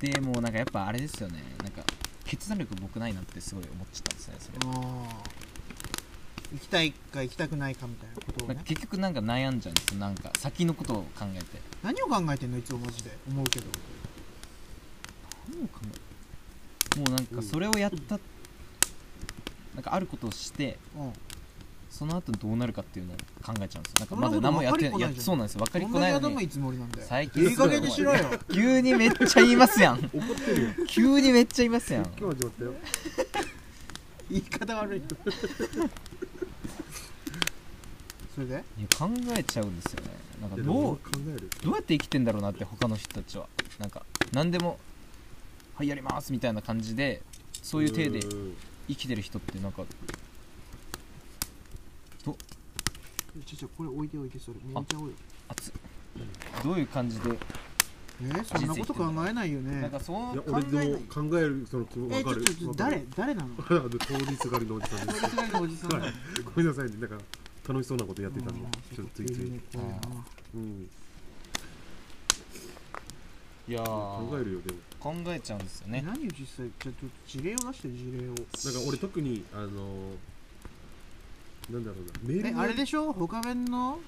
[0.00, 1.42] えでもうなんかやっぱあれですよね。
[1.62, 1.82] なんか
[2.26, 4.58] 決断力僕ないなってすごい思っちゃったんですねそれ。
[6.52, 8.60] 行きたいか行きたくないかみたいなことをね。
[8.64, 9.98] 結局なんか悩んじゃうんですよ。
[9.98, 11.44] なんか先のことを考えて。
[11.82, 13.10] 何を考えてんのいつもマジで？
[13.28, 13.66] 思うけど。
[15.52, 15.80] 何を考
[16.94, 18.18] えもうなんかそれをやった、
[19.74, 21.12] なんかあることをしてうん
[21.96, 24.00] その後どうなるかっていうのを考えちゃうんですよ。
[24.00, 25.12] なんかまだ何もやってない。
[25.12, 25.64] いそうなんですよ。
[25.64, 26.48] 分かりっここないのに
[27.00, 28.18] 最近いい加減にしろよ。
[28.52, 29.98] 急にめっちゃ言いますやん。
[29.98, 30.68] 怒ってるよ。
[30.86, 32.02] 急にめっちゃ言いますやん。
[32.18, 32.74] 今日始まったよ。
[34.28, 35.02] 言い方悪い
[38.34, 38.54] それで？
[38.78, 40.10] いや考えちゃうんですよね。
[40.42, 41.00] なんかどう考
[41.34, 41.48] える？
[41.62, 43.46] どうやって生きてんだろうなって他の人たちは。
[43.78, 44.78] なんか何でも
[45.76, 47.22] はいやりますみたいな感じで
[47.62, 48.22] そういう体でん。
[48.88, 49.82] 生きてる人ってなんか
[53.44, 54.60] ちょちょこれ置いておいてそれ。
[54.72, 55.12] もうちゃおうよ
[55.48, 55.72] 熱っ。
[56.64, 57.30] どういう感じで？
[58.22, 59.82] えーそんなこと考えないよね。
[59.82, 60.36] なんかそうい。
[60.36, 62.44] や考え俺でないも考えるその気持えちわかる。
[62.44, 63.06] ちょちょちょわかる。
[63.16, 63.54] 誰誰なの？
[63.68, 63.98] あの通
[64.30, 65.20] りすがりのおじさんです。
[65.20, 66.00] 通りすがりのおじさん。
[66.00, 66.12] はい。
[66.44, 66.96] ごめんなさいね。
[66.96, 67.18] なんか
[67.68, 68.60] 楽しそうなことやってたんで。
[68.66, 69.60] あーちょっとついつい。
[69.70, 69.78] そ
[70.54, 70.88] うん。
[73.68, 74.78] いや考えるよでも。
[74.98, 76.02] 考えちゃうんですよね。
[76.06, 76.70] 何を実際。
[76.78, 78.22] ちょっと事例を出して事例を。
[78.28, 78.44] なんか
[78.88, 80.14] 俺特にあの
[81.70, 82.34] なんだろうな。
[82.34, 83.12] メールにえあれでしょ？
[83.12, 83.98] 他弁の？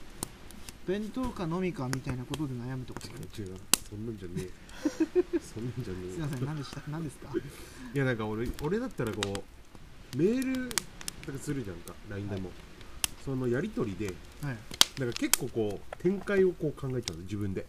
[0.86, 3.06] 弁当か飲みかみたいなことで悩むってこと
[3.42, 3.56] 違う。
[3.90, 4.50] そんなんじゃねえ。
[5.40, 6.44] そんなんじゃねすいません。
[6.46, 6.82] 何でした？
[6.88, 7.28] 何ですか？
[7.34, 7.38] え
[7.96, 9.44] いやなんか俺俺だったらこ
[10.14, 10.74] うメールなんか
[11.42, 11.94] するじゃんか。
[12.10, 12.50] LINE でも、
[13.24, 14.56] そのやり取りではい。
[15.00, 17.22] なんか結構こう展開をこう考えちゃうの。
[17.24, 17.66] 自分で。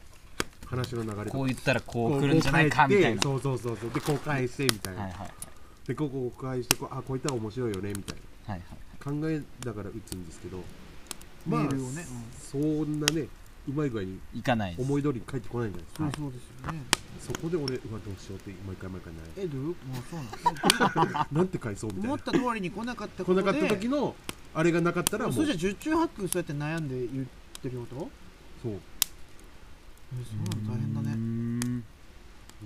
[0.66, 1.30] 話の流れとか。
[1.32, 3.22] こう言ったらここう来るんじゃないかみたいな。
[3.22, 3.90] そうそうそうそう。
[3.90, 5.32] でこう返してみたいな、はいはい。
[5.88, 8.54] でこうこう返してこうあこういったら面白いよねみたいな。
[8.54, 10.58] はいはい考えながら打つんですけど
[11.48, 12.06] メールをね、
[12.40, 13.28] そんなね
[13.68, 16.80] うまい具合に行かない思い通りに返ってこないんじゃないですか、うん、そうですよね。
[17.20, 19.62] そこで俺うわどうしようって毎回毎回悩えどう？
[19.62, 19.76] いうもう
[20.10, 20.20] そう
[21.04, 21.26] なの？
[21.32, 22.10] む なんて返そうみたいな。
[22.10, 23.44] 思った通りに来なかったことで。
[23.44, 24.16] 来なかった時の
[24.54, 25.34] あれがなかったらもう。
[25.34, 27.26] それじゃ十中八九そうやって悩んで言っ
[27.62, 28.10] てること？
[28.64, 28.74] そう。
[28.74, 28.78] え
[30.24, 30.76] そうなの？
[30.76, 31.12] 大変だね。
[31.12, 31.84] うーん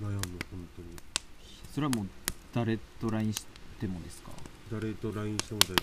[0.00, 0.88] 悩む本当に。
[1.72, 2.06] それはもう
[2.54, 3.44] 誰と LINE し
[3.80, 4.30] てもですか？
[4.72, 5.82] 誰と LINE しても大体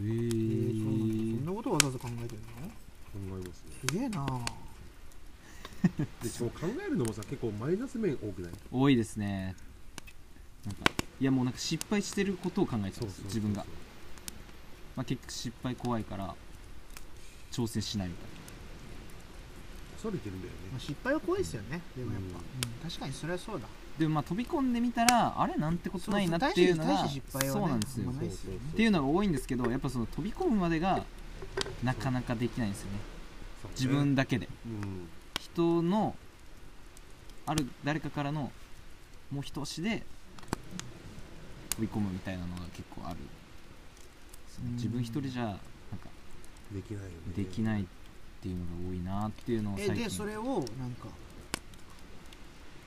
[0.00, 3.38] えー、そうなんだそんなことわざわざ考えてるの？
[3.44, 3.72] えますね。
[3.88, 4.26] すげえな
[6.22, 8.52] でしかも考えるのもさ結構マイナス面多くない？
[8.70, 9.54] 多いですね。
[10.64, 13.64] なんかいやもうなんか失敗してることを考えちゃうんですよ自分が、
[14.96, 16.34] まあ、結局失敗怖いから
[17.52, 18.26] 挑戦しないみたい
[19.94, 21.80] 恐れてるんだよまあ、ね失敗は怖いですよね。
[21.96, 23.62] でもやっぱ、ううん確かにそれはそうだ。
[23.62, 28.10] なでもまあ飛び込んでみたらあれなんてことないなっていうのがそうなんですよ。
[28.10, 31.04] っていうのが多いんですけどやっぱその飛び込むまでが
[31.82, 32.98] なかなかできないんですよね。
[33.74, 34.48] 自分だけで。
[34.66, 35.08] うん。
[35.40, 36.14] 人の
[37.46, 38.52] ある誰かからの
[39.32, 40.04] もう一押しで
[41.70, 43.16] 飛び込むみたいなのが結構ある
[44.74, 45.58] 自分一人じゃなんか
[46.72, 47.14] できないよね。
[47.36, 47.84] できないっ
[48.42, 50.04] ていうのが多いなっていうのをえ最近。
[50.04, 50.44] でそれを
[50.78, 51.08] なんか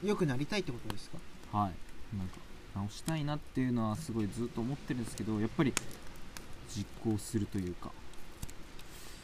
[0.04, 1.18] 良くなりたいってことですか？
[1.58, 1.72] はい。
[2.18, 2.38] なんか
[2.76, 5.74] 直したいなっていうのはすごいずっと思ってるんですけどやっぱり
[6.70, 7.92] 実行するというか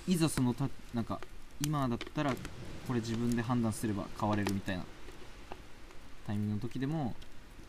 [0.08, 1.20] いざそのたなんか
[1.62, 2.34] 今だったら
[2.88, 4.84] これ自分で判断すれば変われるみたいな
[6.26, 7.16] タイミングの時でも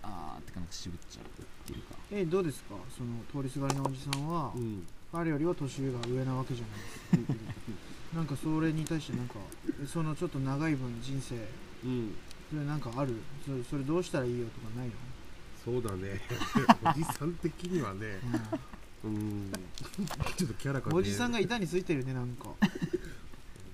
[0.03, 1.95] あーってかなんか渋っちゃうっていうか。
[2.11, 2.75] えどうですか？
[2.97, 4.87] その通りすがりのおじさんは、うん。
[5.11, 6.65] 彼よりは年上が上なわけじゃ
[7.17, 7.27] ない。
[7.27, 7.45] ですか
[8.15, 9.35] なんかそれに対してなんか
[9.87, 11.35] そのちょっと長い分人生
[11.85, 12.15] うん
[12.51, 13.15] それなんかある？
[13.45, 14.95] それそれどうしたらいいよとかないの、
[15.65, 16.21] そうだね。
[16.91, 18.21] おじさん的にはね。
[19.05, 19.53] うん。
[20.37, 22.49] ちょっとキャラがねおじさんが板についてるねなんか。
[22.49, 22.55] お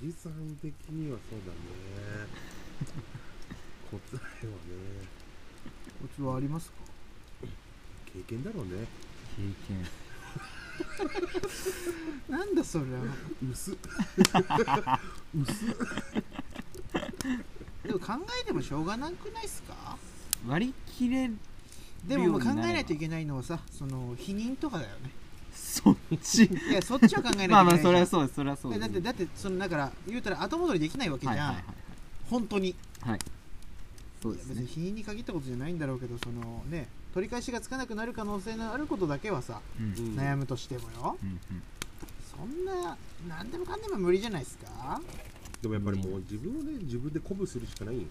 [0.06, 2.28] じさん的にはそうだね。
[3.90, 3.98] 答
[4.42, 4.58] えはね。
[6.02, 6.76] コツはありますか？
[8.12, 8.86] 経験だろうね。
[9.36, 9.86] 経験。
[12.28, 12.84] なんだそれ
[13.50, 13.72] 薄。
[13.72, 13.90] っで
[17.94, 19.96] も考えてもしょうがなくないっすか？
[20.46, 21.30] 割り切れ
[22.06, 25.10] でも考えないといけないのはさその否認とかだよね。
[25.54, 26.44] そっち。
[26.44, 28.80] いやそっちは考えないといけない まあまあそれはうそうですそれはそうです。
[28.80, 31.64] だってだってそのだから言うたら後戻りできないわけじゃん、はいはいはい
[32.30, 32.74] 本当に。
[33.00, 33.10] はい。
[33.12, 33.20] はい
[34.22, 39.86] そうです別にね否認に限ったことじゃないんだろうけどそのね取り返しがつかなくなる可能性のあることだけはさ、うん。
[39.86, 41.18] うんうん悩むとしてもよ。
[41.22, 41.40] うん
[42.36, 42.96] そんな
[43.28, 45.00] 何でもかんでも無理じゃないですか？
[45.64, 48.02] でもやっぱりもう自分をね自分で鼓舞するしかないよ。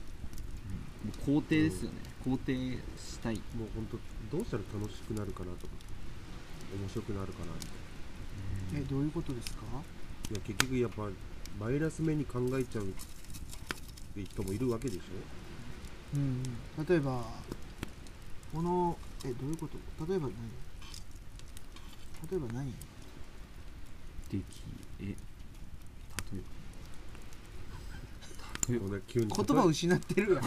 [1.23, 1.97] 肯定ですよね。
[2.25, 2.53] 肯定
[2.97, 3.35] したい。
[3.55, 3.85] もう本
[4.31, 5.73] 当どうしたら楽しくなるかなとか
[6.81, 7.59] 面白くなるかなみ
[8.73, 9.61] たいえどういうことですか？
[9.71, 9.81] な
[10.31, 11.09] いや結局やっぱ
[11.59, 12.87] マイナス面に考えちゃうっ
[14.15, 15.01] て人もいるわけでしょ。
[16.15, 16.41] うん
[16.79, 16.85] うん。
[16.87, 17.23] 例えば
[18.51, 19.77] このえどういうこと？
[20.07, 20.33] 例えば何？
[22.31, 22.71] 例えば何？
[24.31, 24.41] でき
[25.01, 25.17] え例えば
[26.31, 26.49] 例えばもうね
[27.77, 28.79] 急に言
[29.29, 30.39] 葉失ってる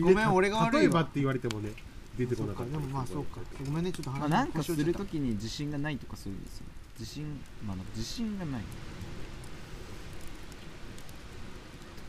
[0.00, 0.80] ごめん俺が悪いわ。
[0.80, 1.70] 例えばって言われてもね
[2.16, 2.72] 出てこなかった。
[2.72, 3.40] でもまあそうか。
[3.64, 5.00] ごめんねちょっと話まあ、なんかすると。
[5.00, 6.66] ときに自信がないとかそういうんですよ
[6.98, 8.62] 自信まあなんか自信がない。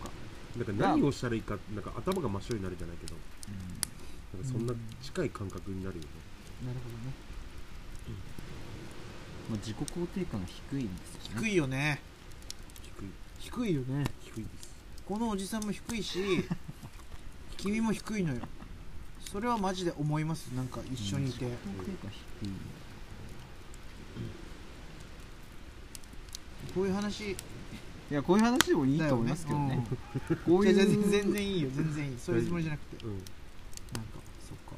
[0.02, 0.12] とか、
[0.58, 3.16] なんか何をしたらいいかなんか頭が真っ白になるじゃないけど。
[4.34, 6.10] なんかそんな近い感覚になるよね。
[6.68, 7.14] なるほどね。
[9.50, 11.48] まあ、自己肯定感が低いんですよね。
[11.48, 12.02] 低いよね。
[12.82, 13.10] 低い。
[13.40, 14.06] 低いよね。
[14.22, 14.75] 低いです
[15.08, 16.20] このおじさんも低いし
[17.58, 18.42] 君も低いのよ。
[19.32, 20.48] それはマジで思います。
[20.56, 22.52] なんか一緒にいて、自己肯定感低い
[26.74, 27.32] こういう話。
[27.32, 27.36] い
[28.12, 29.86] やこういう話でもいいと思いますけどね。
[30.46, 31.70] こういう全然全然いいよ。
[31.74, 32.20] 全然いい。
[32.20, 33.06] そういうつもりじゃなくて。
[33.06, 33.12] うん。
[33.14, 33.30] なんか
[34.48, 34.76] そっか。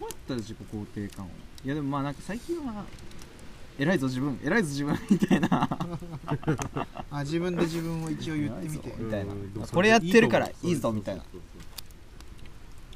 [0.00, 1.28] どうやったら自己肯定感を？
[1.64, 2.84] いやでもまあなんか最近は
[3.78, 5.68] 偉いぞ自分偉いぞ自分みたいな。
[7.10, 8.94] あ自分で自分を一応言ってみて。
[8.98, 9.32] みたいな。
[9.66, 11.24] これやってるからいいぞみたいな。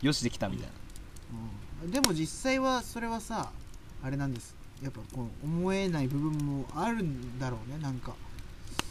[0.02, 0.72] よしできたみたいな。
[1.84, 1.90] うん。
[1.90, 3.50] でも実際はそれはさ
[4.02, 4.54] あれなんです。
[4.82, 8.14] やっぱこう思えない部分もあるんだろうねなんか。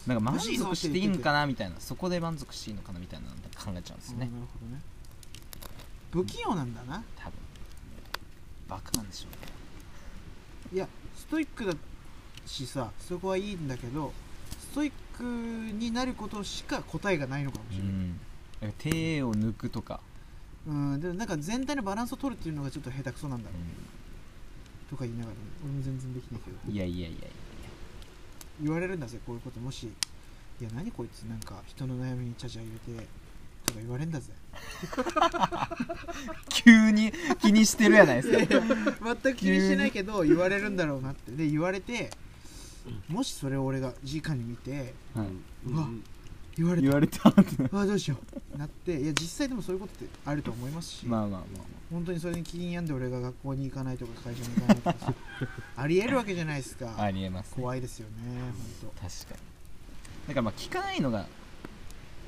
[0.08, 1.76] なんか満足していいんかなみたいな。
[1.80, 4.30] そこで満足していいのかなみたいなの考えちゃうんですよね。
[4.32, 4.82] うんなるほどね。
[6.12, 7.04] 不器用なんだな。
[7.16, 7.34] 多分。
[8.68, 9.56] バカなんでしょうね。
[10.74, 11.74] いやストイックだ
[12.46, 14.14] しさそこはいいんだけど
[14.72, 18.20] ストイックになることしか答えがないのかもしれない、うん。
[18.78, 20.00] 手を抜くとか、
[20.68, 26.72] うん、でもなんか全体のバランスを取るっていうのがちょっと下手くそなんだろう、とか言いながら、ね、俺も全然できないけど。
[26.72, 27.28] いやいやいやいや。
[28.62, 29.60] 言われるんだぜこういうこと。
[29.60, 31.24] もしいや何こいつ。
[31.24, 33.08] なんか人の悩みにちゃちゃ入れて
[33.66, 34.32] とか言われんだぜ。
[36.50, 38.62] 急に気にしてるやないですか。
[39.04, 41.32] 全く気にしてないけど言われるんだろうなって。
[41.32, 42.10] で言われて
[43.08, 45.28] もしそれを俺が直に見てはい。
[45.68, 45.88] うんうわ
[46.58, 46.82] 言われた。
[46.84, 47.42] 言われたって。
[47.72, 48.18] ああどうしよ
[48.54, 48.58] う。
[48.58, 49.00] なって。
[49.00, 51.42] いや実際でもそういうことってあると思いますし、まあまあまあ
[51.92, 55.14] 本当にそれに気に病んで俺が学校に行かないとか会社に行かないとかさ
[55.76, 56.86] ありえるわけじゃないですか。
[56.86, 57.54] まあありえますね。
[57.58, 58.14] 怖いですよね
[58.82, 59.40] 本確かに。
[60.28, 61.28] だからまあ聞かないのが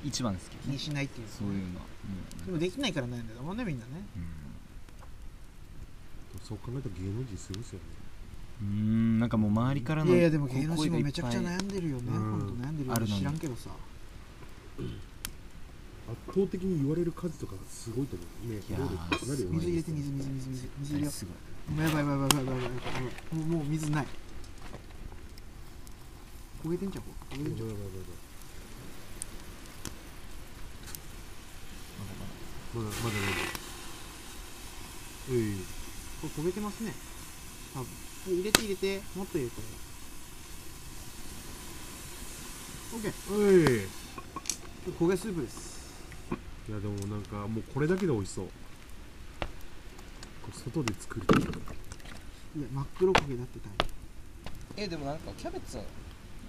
[0.04, 1.28] 一番ですけ当気にしないっていう。
[1.28, 1.80] そういうの。
[1.80, 1.86] は
[2.46, 3.92] でもできないからなんだもんねみんなね。
[6.44, 7.86] そう考えたら芸能人すごいですよね。
[8.62, 8.68] うん。
[8.68, 12.04] うんなんかもう周りからのいやいやでも芸能人もめちゃくちゃ悩んでるよね。
[12.08, 12.32] うん。
[12.32, 12.96] 本当悩んでるよ。
[12.96, 13.20] あるのに。
[13.20, 13.70] 知らんけどさ。
[16.08, 18.48] 圧倒的に言われる数とかすごいと思う。
[18.48, 19.56] ねいやーなるよね。
[19.58, 21.36] 水入れて水水水水水入れよぱいすごい。
[21.68, 23.44] うもうやばいやばいやばいやばいやばいやばい。
[23.44, 24.08] もうもう水ない。
[26.64, 28.27] 焦げてんじゃんこれ焦げてんじゃんやばいやばいやばい
[32.78, 33.14] まだまだまだ
[35.30, 35.56] うい
[36.22, 36.94] これ焦げてますね
[37.74, 37.88] 多分
[38.38, 39.56] 入れて入れてもっと入れて
[42.94, 43.36] オッケーお
[43.82, 43.88] い
[45.00, 45.78] 焦げスープです
[46.70, 48.52] いやでもなんかもうこれだけで美味しそうこ
[50.54, 53.60] れ外で作るいや真っ黒焦げだって
[54.78, 55.80] 大えでもなんかキャベツ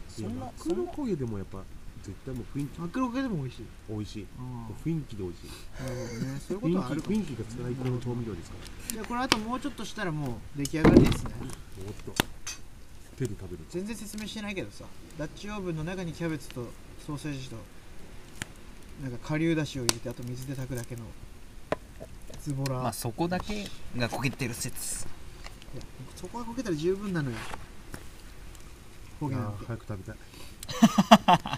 [0.09, 1.63] そんな真っそんな黒焦げでもやっぱ
[2.09, 2.81] 絶対もう雰囲気。
[2.81, 3.65] 真っ黒焦げでも美味しい。
[3.91, 4.27] 美味しい。
[4.41, 4.41] あ
[4.83, 5.51] 雰囲気で美味しい。
[5.79, 8.57] あなるほどねそういうこ雰囲とはあるか雰囲気が最高の調味料ですか
[8.89, 8.95] ら。
[8.95, 11.31] いやこれあともうちょっとしたらもう出来上がりですね。
[11.87, 12.25] おっと。
[13.19, 14.85] 手で食べる全然説明してないけどさ
[15.19, 16.69] ダッチオーブンの中にキャベツと
[17.05, 17.57] ソーセージと
[19.03, 21.03] なんか顆粒だしを入れてあと水で炊くだけの
[22.41, 23.65] ズボラ、まあそこだけ
[23.97, 25.05] が焦げてる説。
[25.75, 25.83] いや
[26.15, 27.37] そこが焦げたら十分なのよ。
[29.21, 31.58] 焦げなんあてー早く食べたい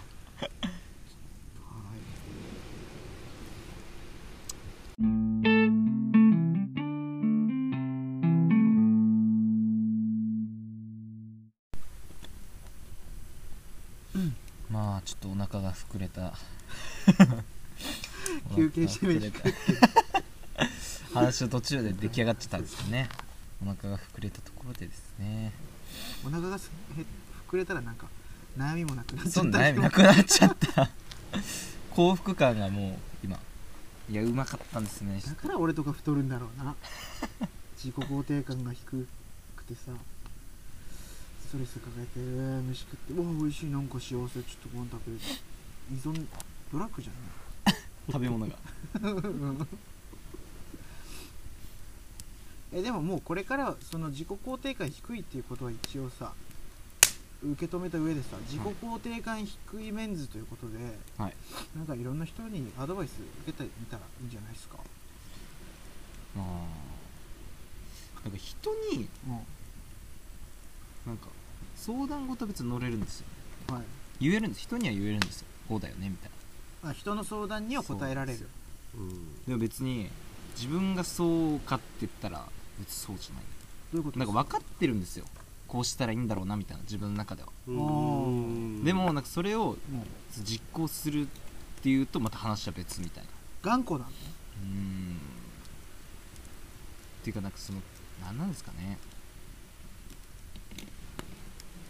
[15.91, 16.31] 腹が膨れた。
[18.55, 19.31] 休憩してみる
[21.13, 23.09] 話の途中で出来上がっちゃったんですよね。
[23.61, 25.51] お腹が膨れたところでですね。
[26.25, 26.69] お腹が膨
[27.57, 28.07] れたらなんか
[28.57, 29.49] 悩みもなくなっちゃった。
[29.49, 30.89] な悩みなくなっちゃった。
[31.91, 33.37] 幸福感がもう今
[34.09, 35.21] いやうまかったんですね。
[35.25, 36.75] だから俺とか太るんだろうな。
[37.75, 39.07] 自己肯定感が低
[39.57, 39.91] くてさ。
[41.49, 43.69] ストレス抱えて飯食ってうわ美味しい。
[43.69, 44.07] なんか幸せ。
[44.07, 44.39] ちょっと
[44.73, 45.19] ご飯食べる
[45.91, 46.25] 依存
[46.71, 47.71] ドラッグじゃ
[48.11, 48.55] 食べ物が。
[49.01, 49.09] な
[49.63, 49.67] い
[52.73, 56.33] えでももうこれからはその自己肯定感低いっていうことは一応さ
[57.43, 60.77] 受け止めた上でさ自己肯定感低いメンズということで、
[61.17, 61.35] はい。
[61.75, 63.11] なんかいろんな人にアドバイス
[63.43, 64.77] 受けてみたらいいんじゃないですか？
[66.35, 66.47] まあ
[68.23, 69.45] なんか人にも
[71.05, 71.27] なんか
[71.75, 73.25] 相談事別に乗れるんですよ。
[73.69, 73.83] うはい。
[74.21, 74.61] 言えるんです。
[74.61, 76.31] 人には言えるんですよこうだよねみたい
[76.83, 76.89] な。
[76.89, 78.49] あ人の相談には答えられる。
[78.93, 79.43] うん。
[79.45, 80.09] でも別に
[80.53, 82.45] 自分がそうかって言ったら
[82.77, 83.43] 別にそうじゃない。
[83.93, 85.25] どういうことなんか分かってるんですよ。
[85.69, 88.83] こうしたらいいんだろうなみたいな自分の中では、うん。
[88.83, 89.77] でもなんかそれをもう
[90.43, 91.25] 実行するっ
[91.81, 93.29] ていうとまた話は別みたいな。
[93.61, 94.15] 頑固なのね。
[94.63, 95.15] うーん。
[97.21, 97.79] っていうかなんかその
[98.21, 98.97] 何なんですかね。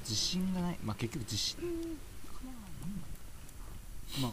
[0.04, 0.78] 自信がない。
[0.84, 1.58] まあ結局自信
[4.20, 4.32] まあ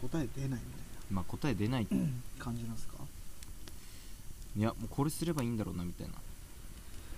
[0.00, 1.86] 答え出ないみまあ答え出ない。
[1.86, 2.04] たいな
[2.38, 2.94] 感じなんですか？
[4.56, 6.14] いやもうこれすればいいんだろうなみたいな。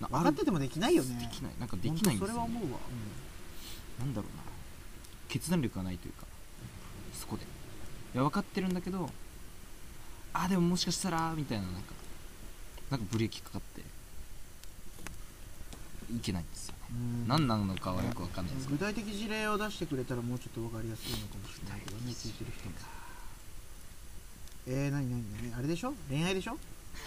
[0.01, 1.53] な分かっててもできないよでねきない。
[1.59, 2.79] なんかできないんですよ、ね、それは思うわ、
[3.99, 4.43] なんだろうな。
[5.29, 6.27] 決断力がないというか
[7.15, 7.43] そこで。
[7.43, 9.09] いや分かってるんだけど
[10.33, 11.93] あでももしかしたらみたいななんか
[12.91, 13.83] なんかブレーキかかって
[16.13, 16.75] いけないんですよ
[17.27, 18.79] 何なのかはよく分かんないですけど。
[18.79, 22.75] 具体的事例を出してくれたらもうちょっと分かりやすいのかもしれないけどね聞いてる人も
[24.67, 25.95] えー、なになになにあれでしょ？
[26.09, 26.57] 恋愛でしょ？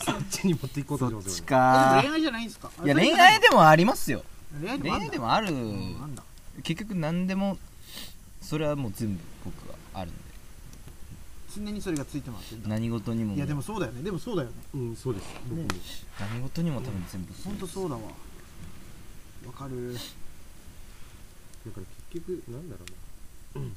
[0.00, 2.00] そっちに持っていこうとそっちか。
[2.02, 2.70] 恋愛じゃないんですか？
[2.84, 4.22] いや恋愛でもありますよ。
[4.60, 5.52] 恋愛で恋もある。
[5.52, 6.16] うん
[6.62, 7.56] 結局何でも
[8.42, 10.20] それはもう全部僕はあるんで
[11.58, 12.30] 常にそれがついて
[12.66, 13.34] 何事にも。
[13.34, 14.02] いやでもそうだよね。
[14.02, 14.54] でもそうだよね。
[14.74, 15.26] うんそうです。
[15.48, 15.68] 僕もね
[16.20, 18.02] 何事にも多分全部ほんとそうだわ。
[19.46, 19.94] わかる。
[19.94, 20.00] だ
[21.72, 22.84] から結局なんだろ
[23.56, 23.70] うな、うん。
[23.70, 23.76] こ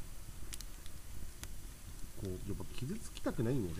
[2.23, 3.75] うやっぱ傷つきたくないんよね。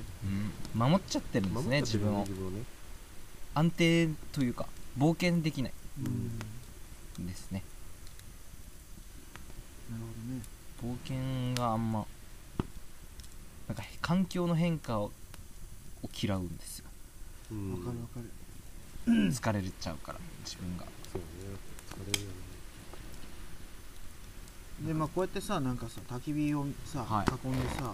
[0.74, 0.80] うん。
[0.80, 2.22] 守っちゃってるんですね自分を。
[2.22, 2.64] 自分をね。
[3.54, 5.74] 安定というか冒険できない。
[6.00, 6.06] うん。
[6.06, 6.12] な
[7.20, 7.64] るですね。
[9.92, 10.42] ほどね。
[10.82, 12.06] 冒険があんま
[13.72, 15.12] なんか環境の変化を
[16.04, 16.90] を嫌うんですよ。
[17.54, 17.72] うん。
[17.72, 18.30] わかるわかる。
[19.32, 20.84] 疲れちゃうから自分が。
[21.10, 21.28] そうね。
[21.90, 22.34] 疲れるよね
[24.88, 27.48] でまあこうやってさなんかさ焚き火をさ、はい。
[27.48, 27.94] 囲んでさ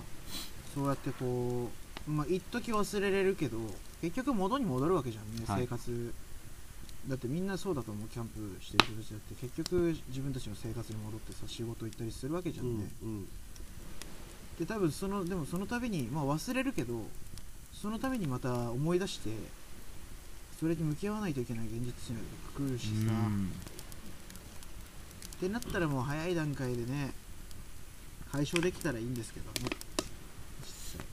[0.74, 1.70] そうやってこ
[2.08, 3.58] うまあ一時忘れれるけど
[4.02, 5.62] 結局元に戻るわけじゃんね、はい。
[5.62, 6.14] 生活。
[7.08, 9.36] だってみんなそうだと思うキャンプしてる人たちだって。
[9.36, 13.28] 結局自分たちの生活に戻ってさ仕事行ったりするわけじゃんね、うんうん
[14.60, 17.06] で多分そのでもその度にまあ忘れるけど
[17.74, 19.30] そのためにまた思い出して
[20.60, 23.52] それに向き合わないといけない現実っていうのが来るしさ、うん。
[25.36, 27.14] ってなったらもう早い段階でね
[28.32, 29.54] 解消できたらいいんですけども。
[30.64, 31.06] 実際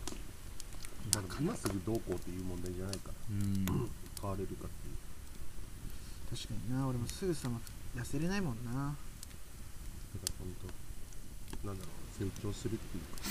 [1.10, 3.66] だから今すぐどうこうっていう問題じゃないからうん。
[4.20, 6.36] 変われるかっていう。
[6.36, 7.60] 確かにな俺もすぐさま
[7.94, 8.72] 痩せれないもんな。
[8.72, 8.94] だから
[10.38, 10.48] 本
[11.62, 13.22] 当なんだろう成長するっていうか。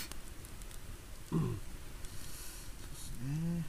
[1.29, 1.45] そうで
[2.97, 3.63] すね。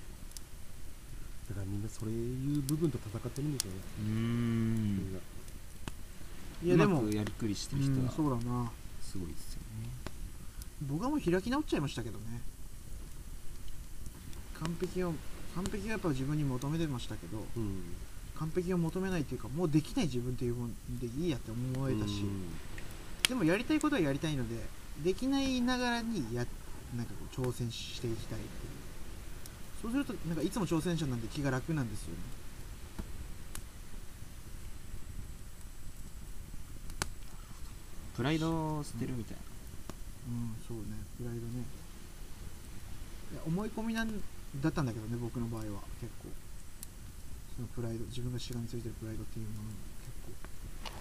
[1.48, 3.78] だからみんなそういう部分と戦ってるんでしょうね。
[4.00, 5.10] うみん。
[5.10, 5.18] んな。
[6.64, 7.08] いやでも。
[7.10, 8.70] やりくりしてる人うんはそうだな。
[9.02, 9.88] すごいですよね。
[10.82, 12.40] 僕はもう開き直っちゃいましたけどね。
[14.58, 15.12] 完璧を
[15.54, 17.82] 完璧はやっぱ自分に求めてましたけどうん。
[18.38, 22.42] 完璧を求めないっていうかもうできない自分っていうもんでいいやって思えたし、うん。
[23.28, 24.56] でもやりたいことはやりたいので
[25.02, 26.46] できないながらにや
[26.96, 28.72] なんかこう挑戦していきたいっていう。
[29.82, 32.16] そうするとなんかいつも挑戦者なんで気が楽なんですよね。
[38.16, 39.36] プライドを捨てるみたい
[40.28, 40.84] うんそうね。
[41.18, 41.64] プライドね。
[43.32, 44.22] いや思い込みなん
[44.62, 45.80] だったんだけどね僕の場合は。
[46.00, 46.28] 結構。
[47.56, 49.70] そのプライド自分がしがみついてるプライドっていうもの。
[50.02, 50.30] 結構
[50.90, 50.96] な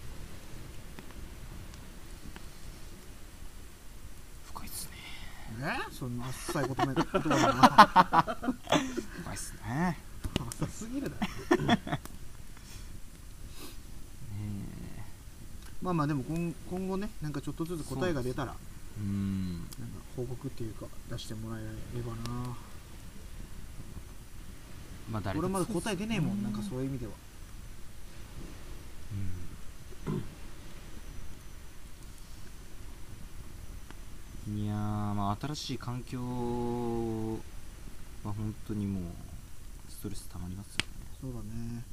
[4.53, 4.89] 深いっす
[5.59, 8.53] ねえそんなあっさいことめ言葉だな
[9.23, 9.35] 深い。
[9.35, 9.97] っすね。
[10.59, 11.15] 浅すぎるだ
[11.57, 11.65] ろ。
[11.65, 11.79] ね
[15.81, 19.03] まあまあでも今今後ねなんかちょっとずつ答えが出たらえう。
[19.03, 19.69] んなんか
[20.15, 21.63] 報告っていうか出してもらえ
[21.95, 22.55] ればな。
[25.11, 27.11] まあ誰俺まだ答え出ねえもんなんかそういう意味では
[34.45, 34.75] いやー
[35.13, 36.23] まあ新しい環境は
[38.33, 39.03] 本当にもう
[39.89, 40.85] ストレス溜まりますよね。
[41.21, 41.83] そうだね。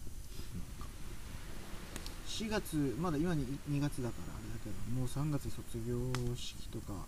[2.27, 5.95] 4月まだ今に2月だからあれだけどもう3月卒業
[6.35, 7.07] 式とか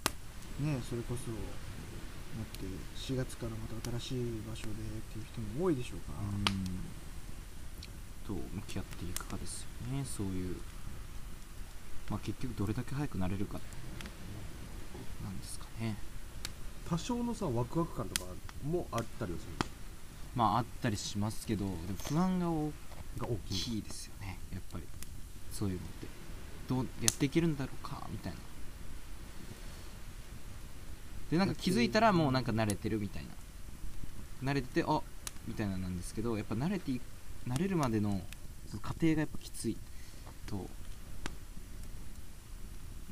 [0.60, 2.66] ねそれこそなって
[2.96, 4.74] 4月からまた新しい場所でっ
[5.10, 6.44] ていう人も多いでしょうから、うん。
[8.28, 10.56] どう向き合っていくかですよねそういう。
[12.08, 13.58] まあ結局どれだけ早くなれるか
[15.22, 15.96] なんですかね。
[16.88, 18.28] 多少のさワクワク感とか
[18.64, 19.52] もあったりはする
[20.34, 21.76] まああったりしますけどでも
[22.08, 22.72] 不安が大
[23.18, 23.82] が大きい。
[23.82, 24.84] ですよねやっぱり。
[25.52, 26.06] そういうのって。
[26.68, 28.38] どうやっていけるんだろうかみたいな。
[31.30, 34.50] でなんか気づいたらもうなんか慣れてるみたいな。
[34.50, 35.00] 慣れててあ
[35.46, 37.00] みたいななんですけどやっぱ慣れてい
[37.46, 38.20] 慣れるまでの
[38.80, 39.76] 過程がやっぱきつい
[40.46, 40.68] と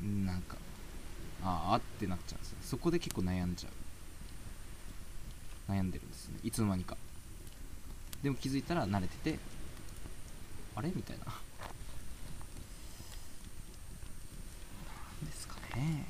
[0.01, 0.55] うんなんか
[1.43, 2.57] ああってなっちゃうんですよ。
[2.61, 3.69] そこで結構悩んじゃ
[5.69, 5.71] う。
[5.71, 6.35] 悩んでるんですね。
[6.43, 6.97] いつの間にか。
[8.21, 9.39] でも気づいたら慣れてて
[10.75, 10.91] あれ？
[10.95, 11.25] みたいな。
[11.25, 11.35] なん
[15.25, 16.05] ですかね。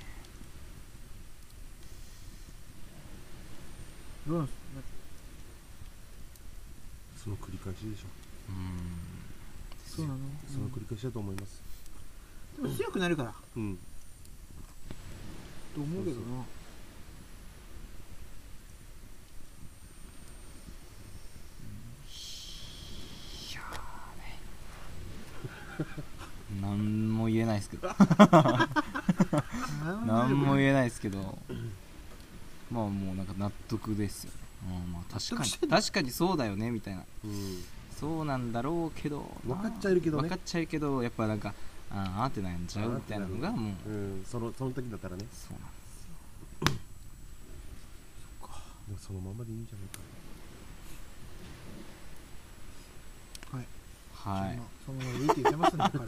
[4.28, 4.54] どうなんす
[7.24, 8.08] その繰り返しでしょ。
[8.50, 8.58] うーん。
[9.88, 10.20] そうなの、
[10.52, 11.62] その繰り返しだと思います。
[12.62, 13.34] でも強くなるから。
[13.56, 13.80] うん
[15.74, 16.24] と思うけどな。
[23.50, 25.92] いやーね。
[26.62, 27.90] 何も言えないですけど。
[30.06, 30.84] 何も言えない。
[30.86, 31.38] ですけど。
[32.72, 34.38] まあもうなんか納得ですよね。
[34.86, 35.50] うんまあ確かに。
[35.70, 37.04] 確かにそうだよねみたいな。
[37.24, 37.64] うん。
[38.00, 39.26] そうなんだろうけど。
[39.46, 40.24] 分かっちゃいるけどね。
[40.24, 41.54] 分かっちゃいるけどやっぱなんか
[41.94, 43.90] あーあーって悩んじゃうみたいなのがもう。
[43.90, 45.26] うんそのその時だったらね。
[45.34, 45.82] そうなんです
[48.90, 50.00] もうそのままでいいんじゃないか。
[53.58, 53.66] はい。
[54.48, 54.60] はい。
[54.86, 56.00] そのままでいいって言ってますね彼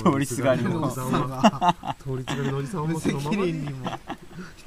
[0.00, 0.12] は。
[0.12, 0.82] 通りすがりの。
[0.82, 1.20] おじさんは。
[1.38, 3.90] が通りすがりのおじさんはも無うその責ままでいいもい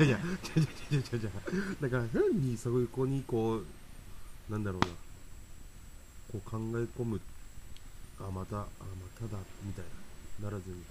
[0.01, 1.77] やいや、違う違う違う違う違う。
[1.81, 4.93] だから、何にそこにこう、なんだろうな、こ
[6.35, 7.19] う考え込む、
[8.19, 8.87] あ、また、あ、ま
[9.19, 9.85] ただ、みたい
[10.41, 10.83] な、ならずに、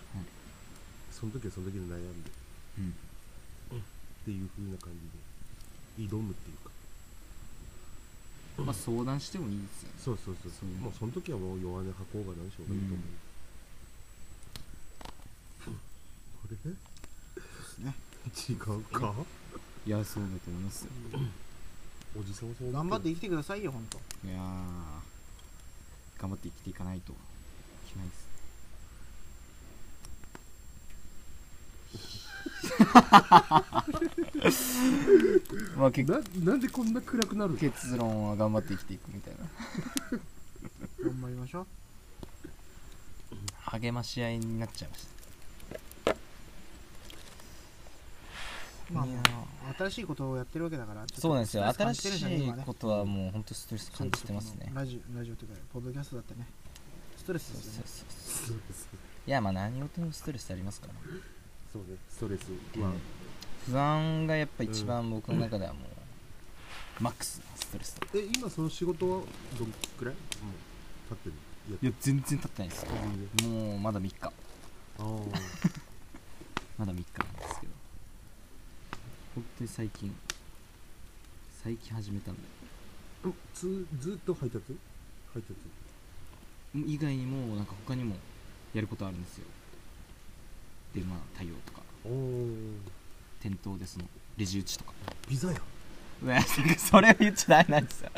[1.10, 2.30] その時はその時で悩んで、
[2.78, 2.94] うん。
[3.78, 3.80] っ
[4.24, 4.92] ていう風な感
[5.96, 6.70] じで、挑むっていうか、
[8.56, 9.94] まあ相談してもいいですよね。
[10.04, 13.08] そうそうそう、そうもうその時はもう弱音吐こうが何しようがいいと思う。
[16.40, 16.56] これ？
[16.56, 16.76] で
[17.66, 17.94] すね。
[18.48, 19.14] 違うか？
[19.86, 20.90] いやそうだと思いますよ。
[22.16, 23.98] おじさんはそう頑張ってい生きてくださいよ本当。
[24.28, 24.42] いやー
[26.24, 27.16] 頑張って生きていかないとい
[27.92, 28.08] けない
[34.42, 34.78] です。
[35.76, 36.18] まあ結な
[36.52, 37.58] なんでこんな暗くなるの？
[37.58, 39.40] 結論は頑張って生きていくみたいな。
[41.04, 41.66] 頑張りましょう。
[43.78, 45.06] 励まし合いになっちゃいまし
[48.92, 49.18] まあいや
[49.78, 51.66] 新しいことをやってるわけだからそうなんですよ。
[51.72, 52.04] 新し
[52.48, 54.70] いことはもう本当ストレス感じてますね。
[54.74, 56.46] ラジオラジオというかポッドキャストだってね
[57.16, 57.82] ストレスそうですよね。
[57.86, 58.98] そうそうそう。
[59.26, 60.98] いやまあ何事もストレスありますからね。
[61.72, 61.96] そうね。
[62.08, 62.42] ストレス。
[62.80, 62.92] は、
[63.66, 65.80] 不安がやっぱ一番僕の中ではも
[67.00, 69.22] う、マックスなストレスだえ今その仕事は
[69.58, 70.14] どんくらい？
[70.14, 70.20] も
[71.10, 71.34] う経ってる
[71.72, 72.86] やいや全然経ってないです。
[73.48, 74.14] もうまだ3日。
[74.22, 74.30] あ
[74.98, 75.02] あ
[76.78, 77.72] まだ3日なんですけど
[79.34, 80.14] 本当に最近
[81.62, 82.40] 最近始めたんで
[83.24, 84.76] うんつずっと配達
[85.32, 85.54] 配達
[86.74, 88.16] 以外にもなんか他にも
[88.74, 89.44] やることあるんですよ。
[90.94, 91.82] でまあ対応とか。
[93.40, 94.04] 店頭でその
[94.36, 94.92] レジ打ちとか。
[95.28, 95.60] ピザや
[96.78, 98.10] それを言っちゃダメなんですよ。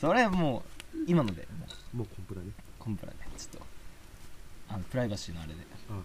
[0.00, 0.62] それはも
[0.94, 1.46] う今ので
[1.92, 2.06] もう。
[2.06, 2.48] コンプラね。
[2.78, 3.18] コンプラで。
[3.36, 3.66] ちょっと
[4.70, 5.60] あのプライバシーのあれで。
[5.90, 6.00] あ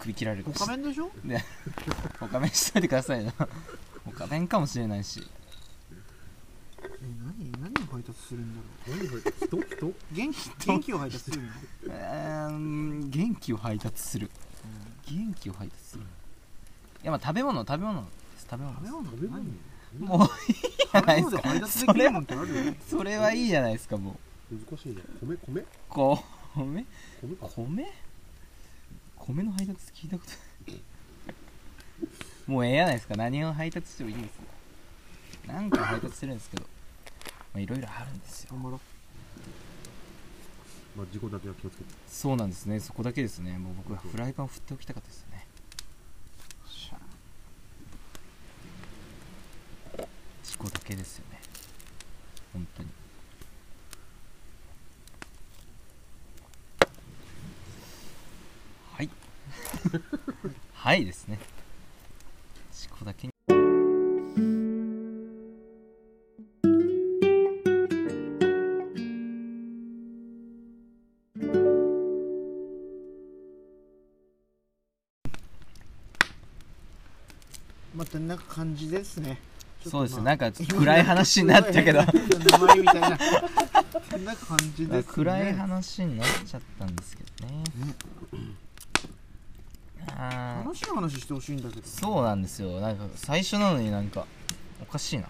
[0.00, 0.60] 首切られるかもし。
[0.60, 1.10] れない他面でしょ？
[2.20, 3.32] 他弁しといてくださいよ。
[4.16, 5.26] 他弁かもしれないし。
[6.82, 6.86] え
[7.24, 9.76] 何何を配達するんだろ何これ人？
[9.76, 9.86] 人？
[9.88, 10.50] う元気？
[10.66, 11.48] 元気を配達するの？
[11.90, 14.30] えー元気を配達する。
[15.06, 16.02] 元気を配達する。
[16.02, 16.06] い
[17.06, 18.46] やまあ食べ物食べ物です。
[18.50, 19.44] 食べ物食べ物食べ物？
[19.44, 19.60] 何？
[19.98, 21.42] もういいじゃないですか。
[21.42, 24.18] 食べ物で配達できるもんってあるよそれはいいじゃないですかも
[24.52, 24.54] う。
[24.54, 25.02] 難しいね。
[25.20, 25.36] 米？
[25.36, 25.64] 米？
[26.56, 26.84] 米？
[27.22, 27.48] 米か。
[27.56, 27.86] 米？
[29.26, 30.30] 米の配達聞いたこと
[30.72, 30.80] ない。
[32.46, 33.14] もうええやないですか。
[33.14, 34.42] 何を配達してもいいんですよ。
[35.46, 36.64] なんか配達してるんですけど。
[37.52, 38.50] まあいろいろあるんですよ。
[38.52, 38.80] 頑張ろ
[40.96, 41.94] まあ事故だけは気をつけて。
[42.08, 42.80] そうなんですね。
[42.80, 43.58] そこだけですね。
[43.58, 45.46] もう僕はフライパンを振っておきたかったですよね。
[46.66, 46.96] しゃ。
[49.98, 50.04] あ
[50.42, 51.40] 事故だけですよね。
[52.52, 52.88] 本当に
[59.50, 60.00] はい
[60.72, 61.38] はいですね。
[62.72, 63.32] 事故だけに。
[63.36, 63.46] う
[77.94, 79.38] まあこんな感じですね。
[79.86, 80.22] そうですね。
[80.22, 82.00] なんかちょっと暗い話になったけど。
[82.00, 83.18] 名前みたいな。
[84.10, 85.12] こんな感じですね。
[85.12, 87.64] 暗い話になっちゃったんですけどね
[90.64, 91.82] 楽しい話してほしいんだけど。
[91.86, 92.80] そうなんですよ。
[92.80, 94.26] なんか最初なのになんか
[94.82, 95.26] おかしいな。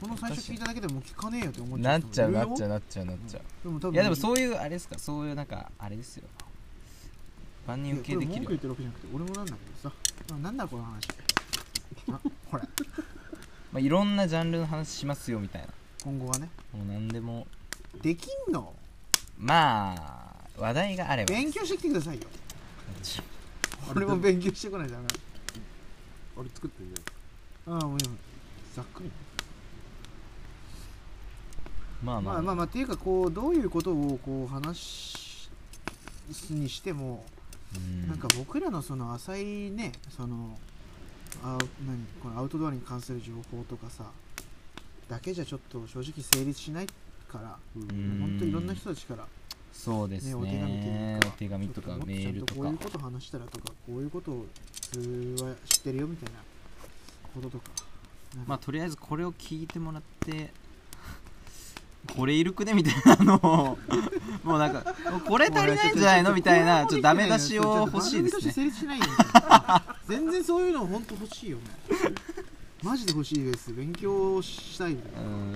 [0.00, 3.42] この最初聞いただけでもう聞かねえよって思っちゃうなっちゃうなっちゃううなっちゃうなっちゃう。
[3.64, 4.98] でも多分いやでもそういうあれですか。
[4.98, 6.24] そういうなんかあれですよ。
[7.66, 8.34] 万人受けできる。
[8.34, 9.94] 文句言ってるわけじゃなくて俺もなんだけどさ。
[10.32, 11.08] あなんだこの話。
[12.10, 12.68] あほら。
[13.72, 15.68] まあ、いろんなジャンルの話しますよみたいな。
[16.04, 16.50] 今後はね。
[16.72, 17.46] もう何でも。
[18.02, 18.74] できんの？
[19.38, 21.34] まあ話題があれば。
[21.34, 22.26] 勉強してきてくださいよ。
[23.02, 23.22] ち
[23.90, 25.14] 俺も勉強してこないとダメだ。
[26.36, 27.02] あれ作ってんじ
[27.66, 28.16] ああもう今
[28.74, 29.10] ざっくり。
[32.02, 32.66] まあまあ、まあまあまあ。
[32.66, 35.48] っていうかこうどういうことをこう話
[36.32, 37.24] すにしても、
[37.76, 38.08] うん。
[38.08, 40.58] なんか僕らのその浅いねその
[41.42, 44.04] あ何このアウトドアに関する情報とかさ
[45.08, 46.86] だけじゃちょっと正直成立しない
[47.28, 48.20] からうん。
[48.20, 49.26] 本当いろんな人たちから
[49.74, 50.34] そうですね。
[50.34, 51.94] ねお手紙というか。
[51.94, 52.60] お手紙とかメールとか。
[52.60, 56.40] こういうこと話したらとかこういうことを普通は知ってるよみたいな
[57.34, 57.64] こととか。
[58.46, 60.50] まあとりあえずこれを聞いてもらって
[62.16, 63.78] これいるくねみたいなのを
[64.42, 64.82] もうなんか
[65.26, 66.34] これ足りないんじゃないの？
[66.34, 68.70] みたいなちょっとダメ出しを欲しいですね。
[70.06, 71.64] 全然そういうの本当欲しいよね。
[72.82, 73.72] マジで欲しいです。
[73.72, 74.92] 勉強したい。
[74.92, 75.52] ようん。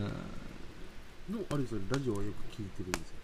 [1.28, 3.17] でもあれですよラジオはよく聞いてるんですよ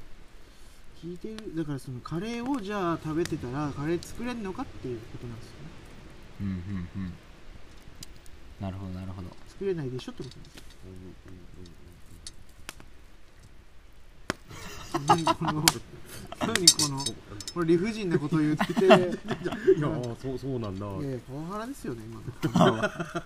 [1.04, 5.68] 聞いてるだからそのカレーをじゃあ食べてたらカレー作れるのかっていうことなんですよね。
[6.40, 6.54] うんうん
[6.96, 7.12] うん。
[8.58, 9.28] なるほどなるほど。
[9.50, 10.62] 作れないでしょってことなんですよ。
[15.06, 15.62] 何この
[16.40, 17.04] 何この
[17.52, 18.86] これ理不尽なことを言ってて。
[18.86, 20.86] いやいやーそうそうなんだ。
[20.86, 22.78] いやパワハラですよね今の。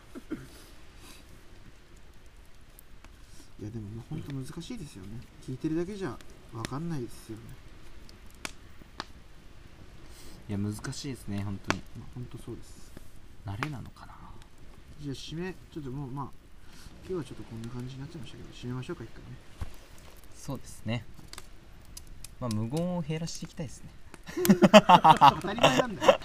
[3.61, 5.20] いやでも本当難しいですよね。
[5.47, 6.18] 聞いてるだけじゃ
[6.53, 7.57] 分かんないですよね
[10.49, 11.82] いや難しいですね本当に。
[11.99, 12.90] まあ本当そうです。
[13.44, 14.14] 慣れなのかな。
[15.03, 16.26] じゃあ締めちょっともうまあ
[17.07, 19.28] 今日はちょっとこんな感じになっちゃいましたけど締めましょうか一回ね。
[20.34, 21.05] そうですね。
[22.40, 23.90] まあ無言を減らしていきたいですね。
[24.36, 26.20] 当たり前なんだよ。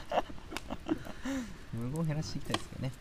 [1.73, 2.91] 無言を減らしていきたいですけどね。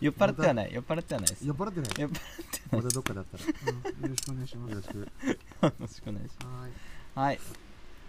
[0.00, 0.72] 酔っ払ってはない。
[0.72, 1.46] 酔っ払ってはないです。
[1.46, 3.44] 酔っ払ってない酔っ払またどっかだったら。
[3.44, 4.02] うん。
[4.02, 4.70] よろしくお願いします。
[4.70, 5.06] よろしくよ
[5.80, 6.70] ろしくお願いしはい。
[6.70, 7.40] ますはい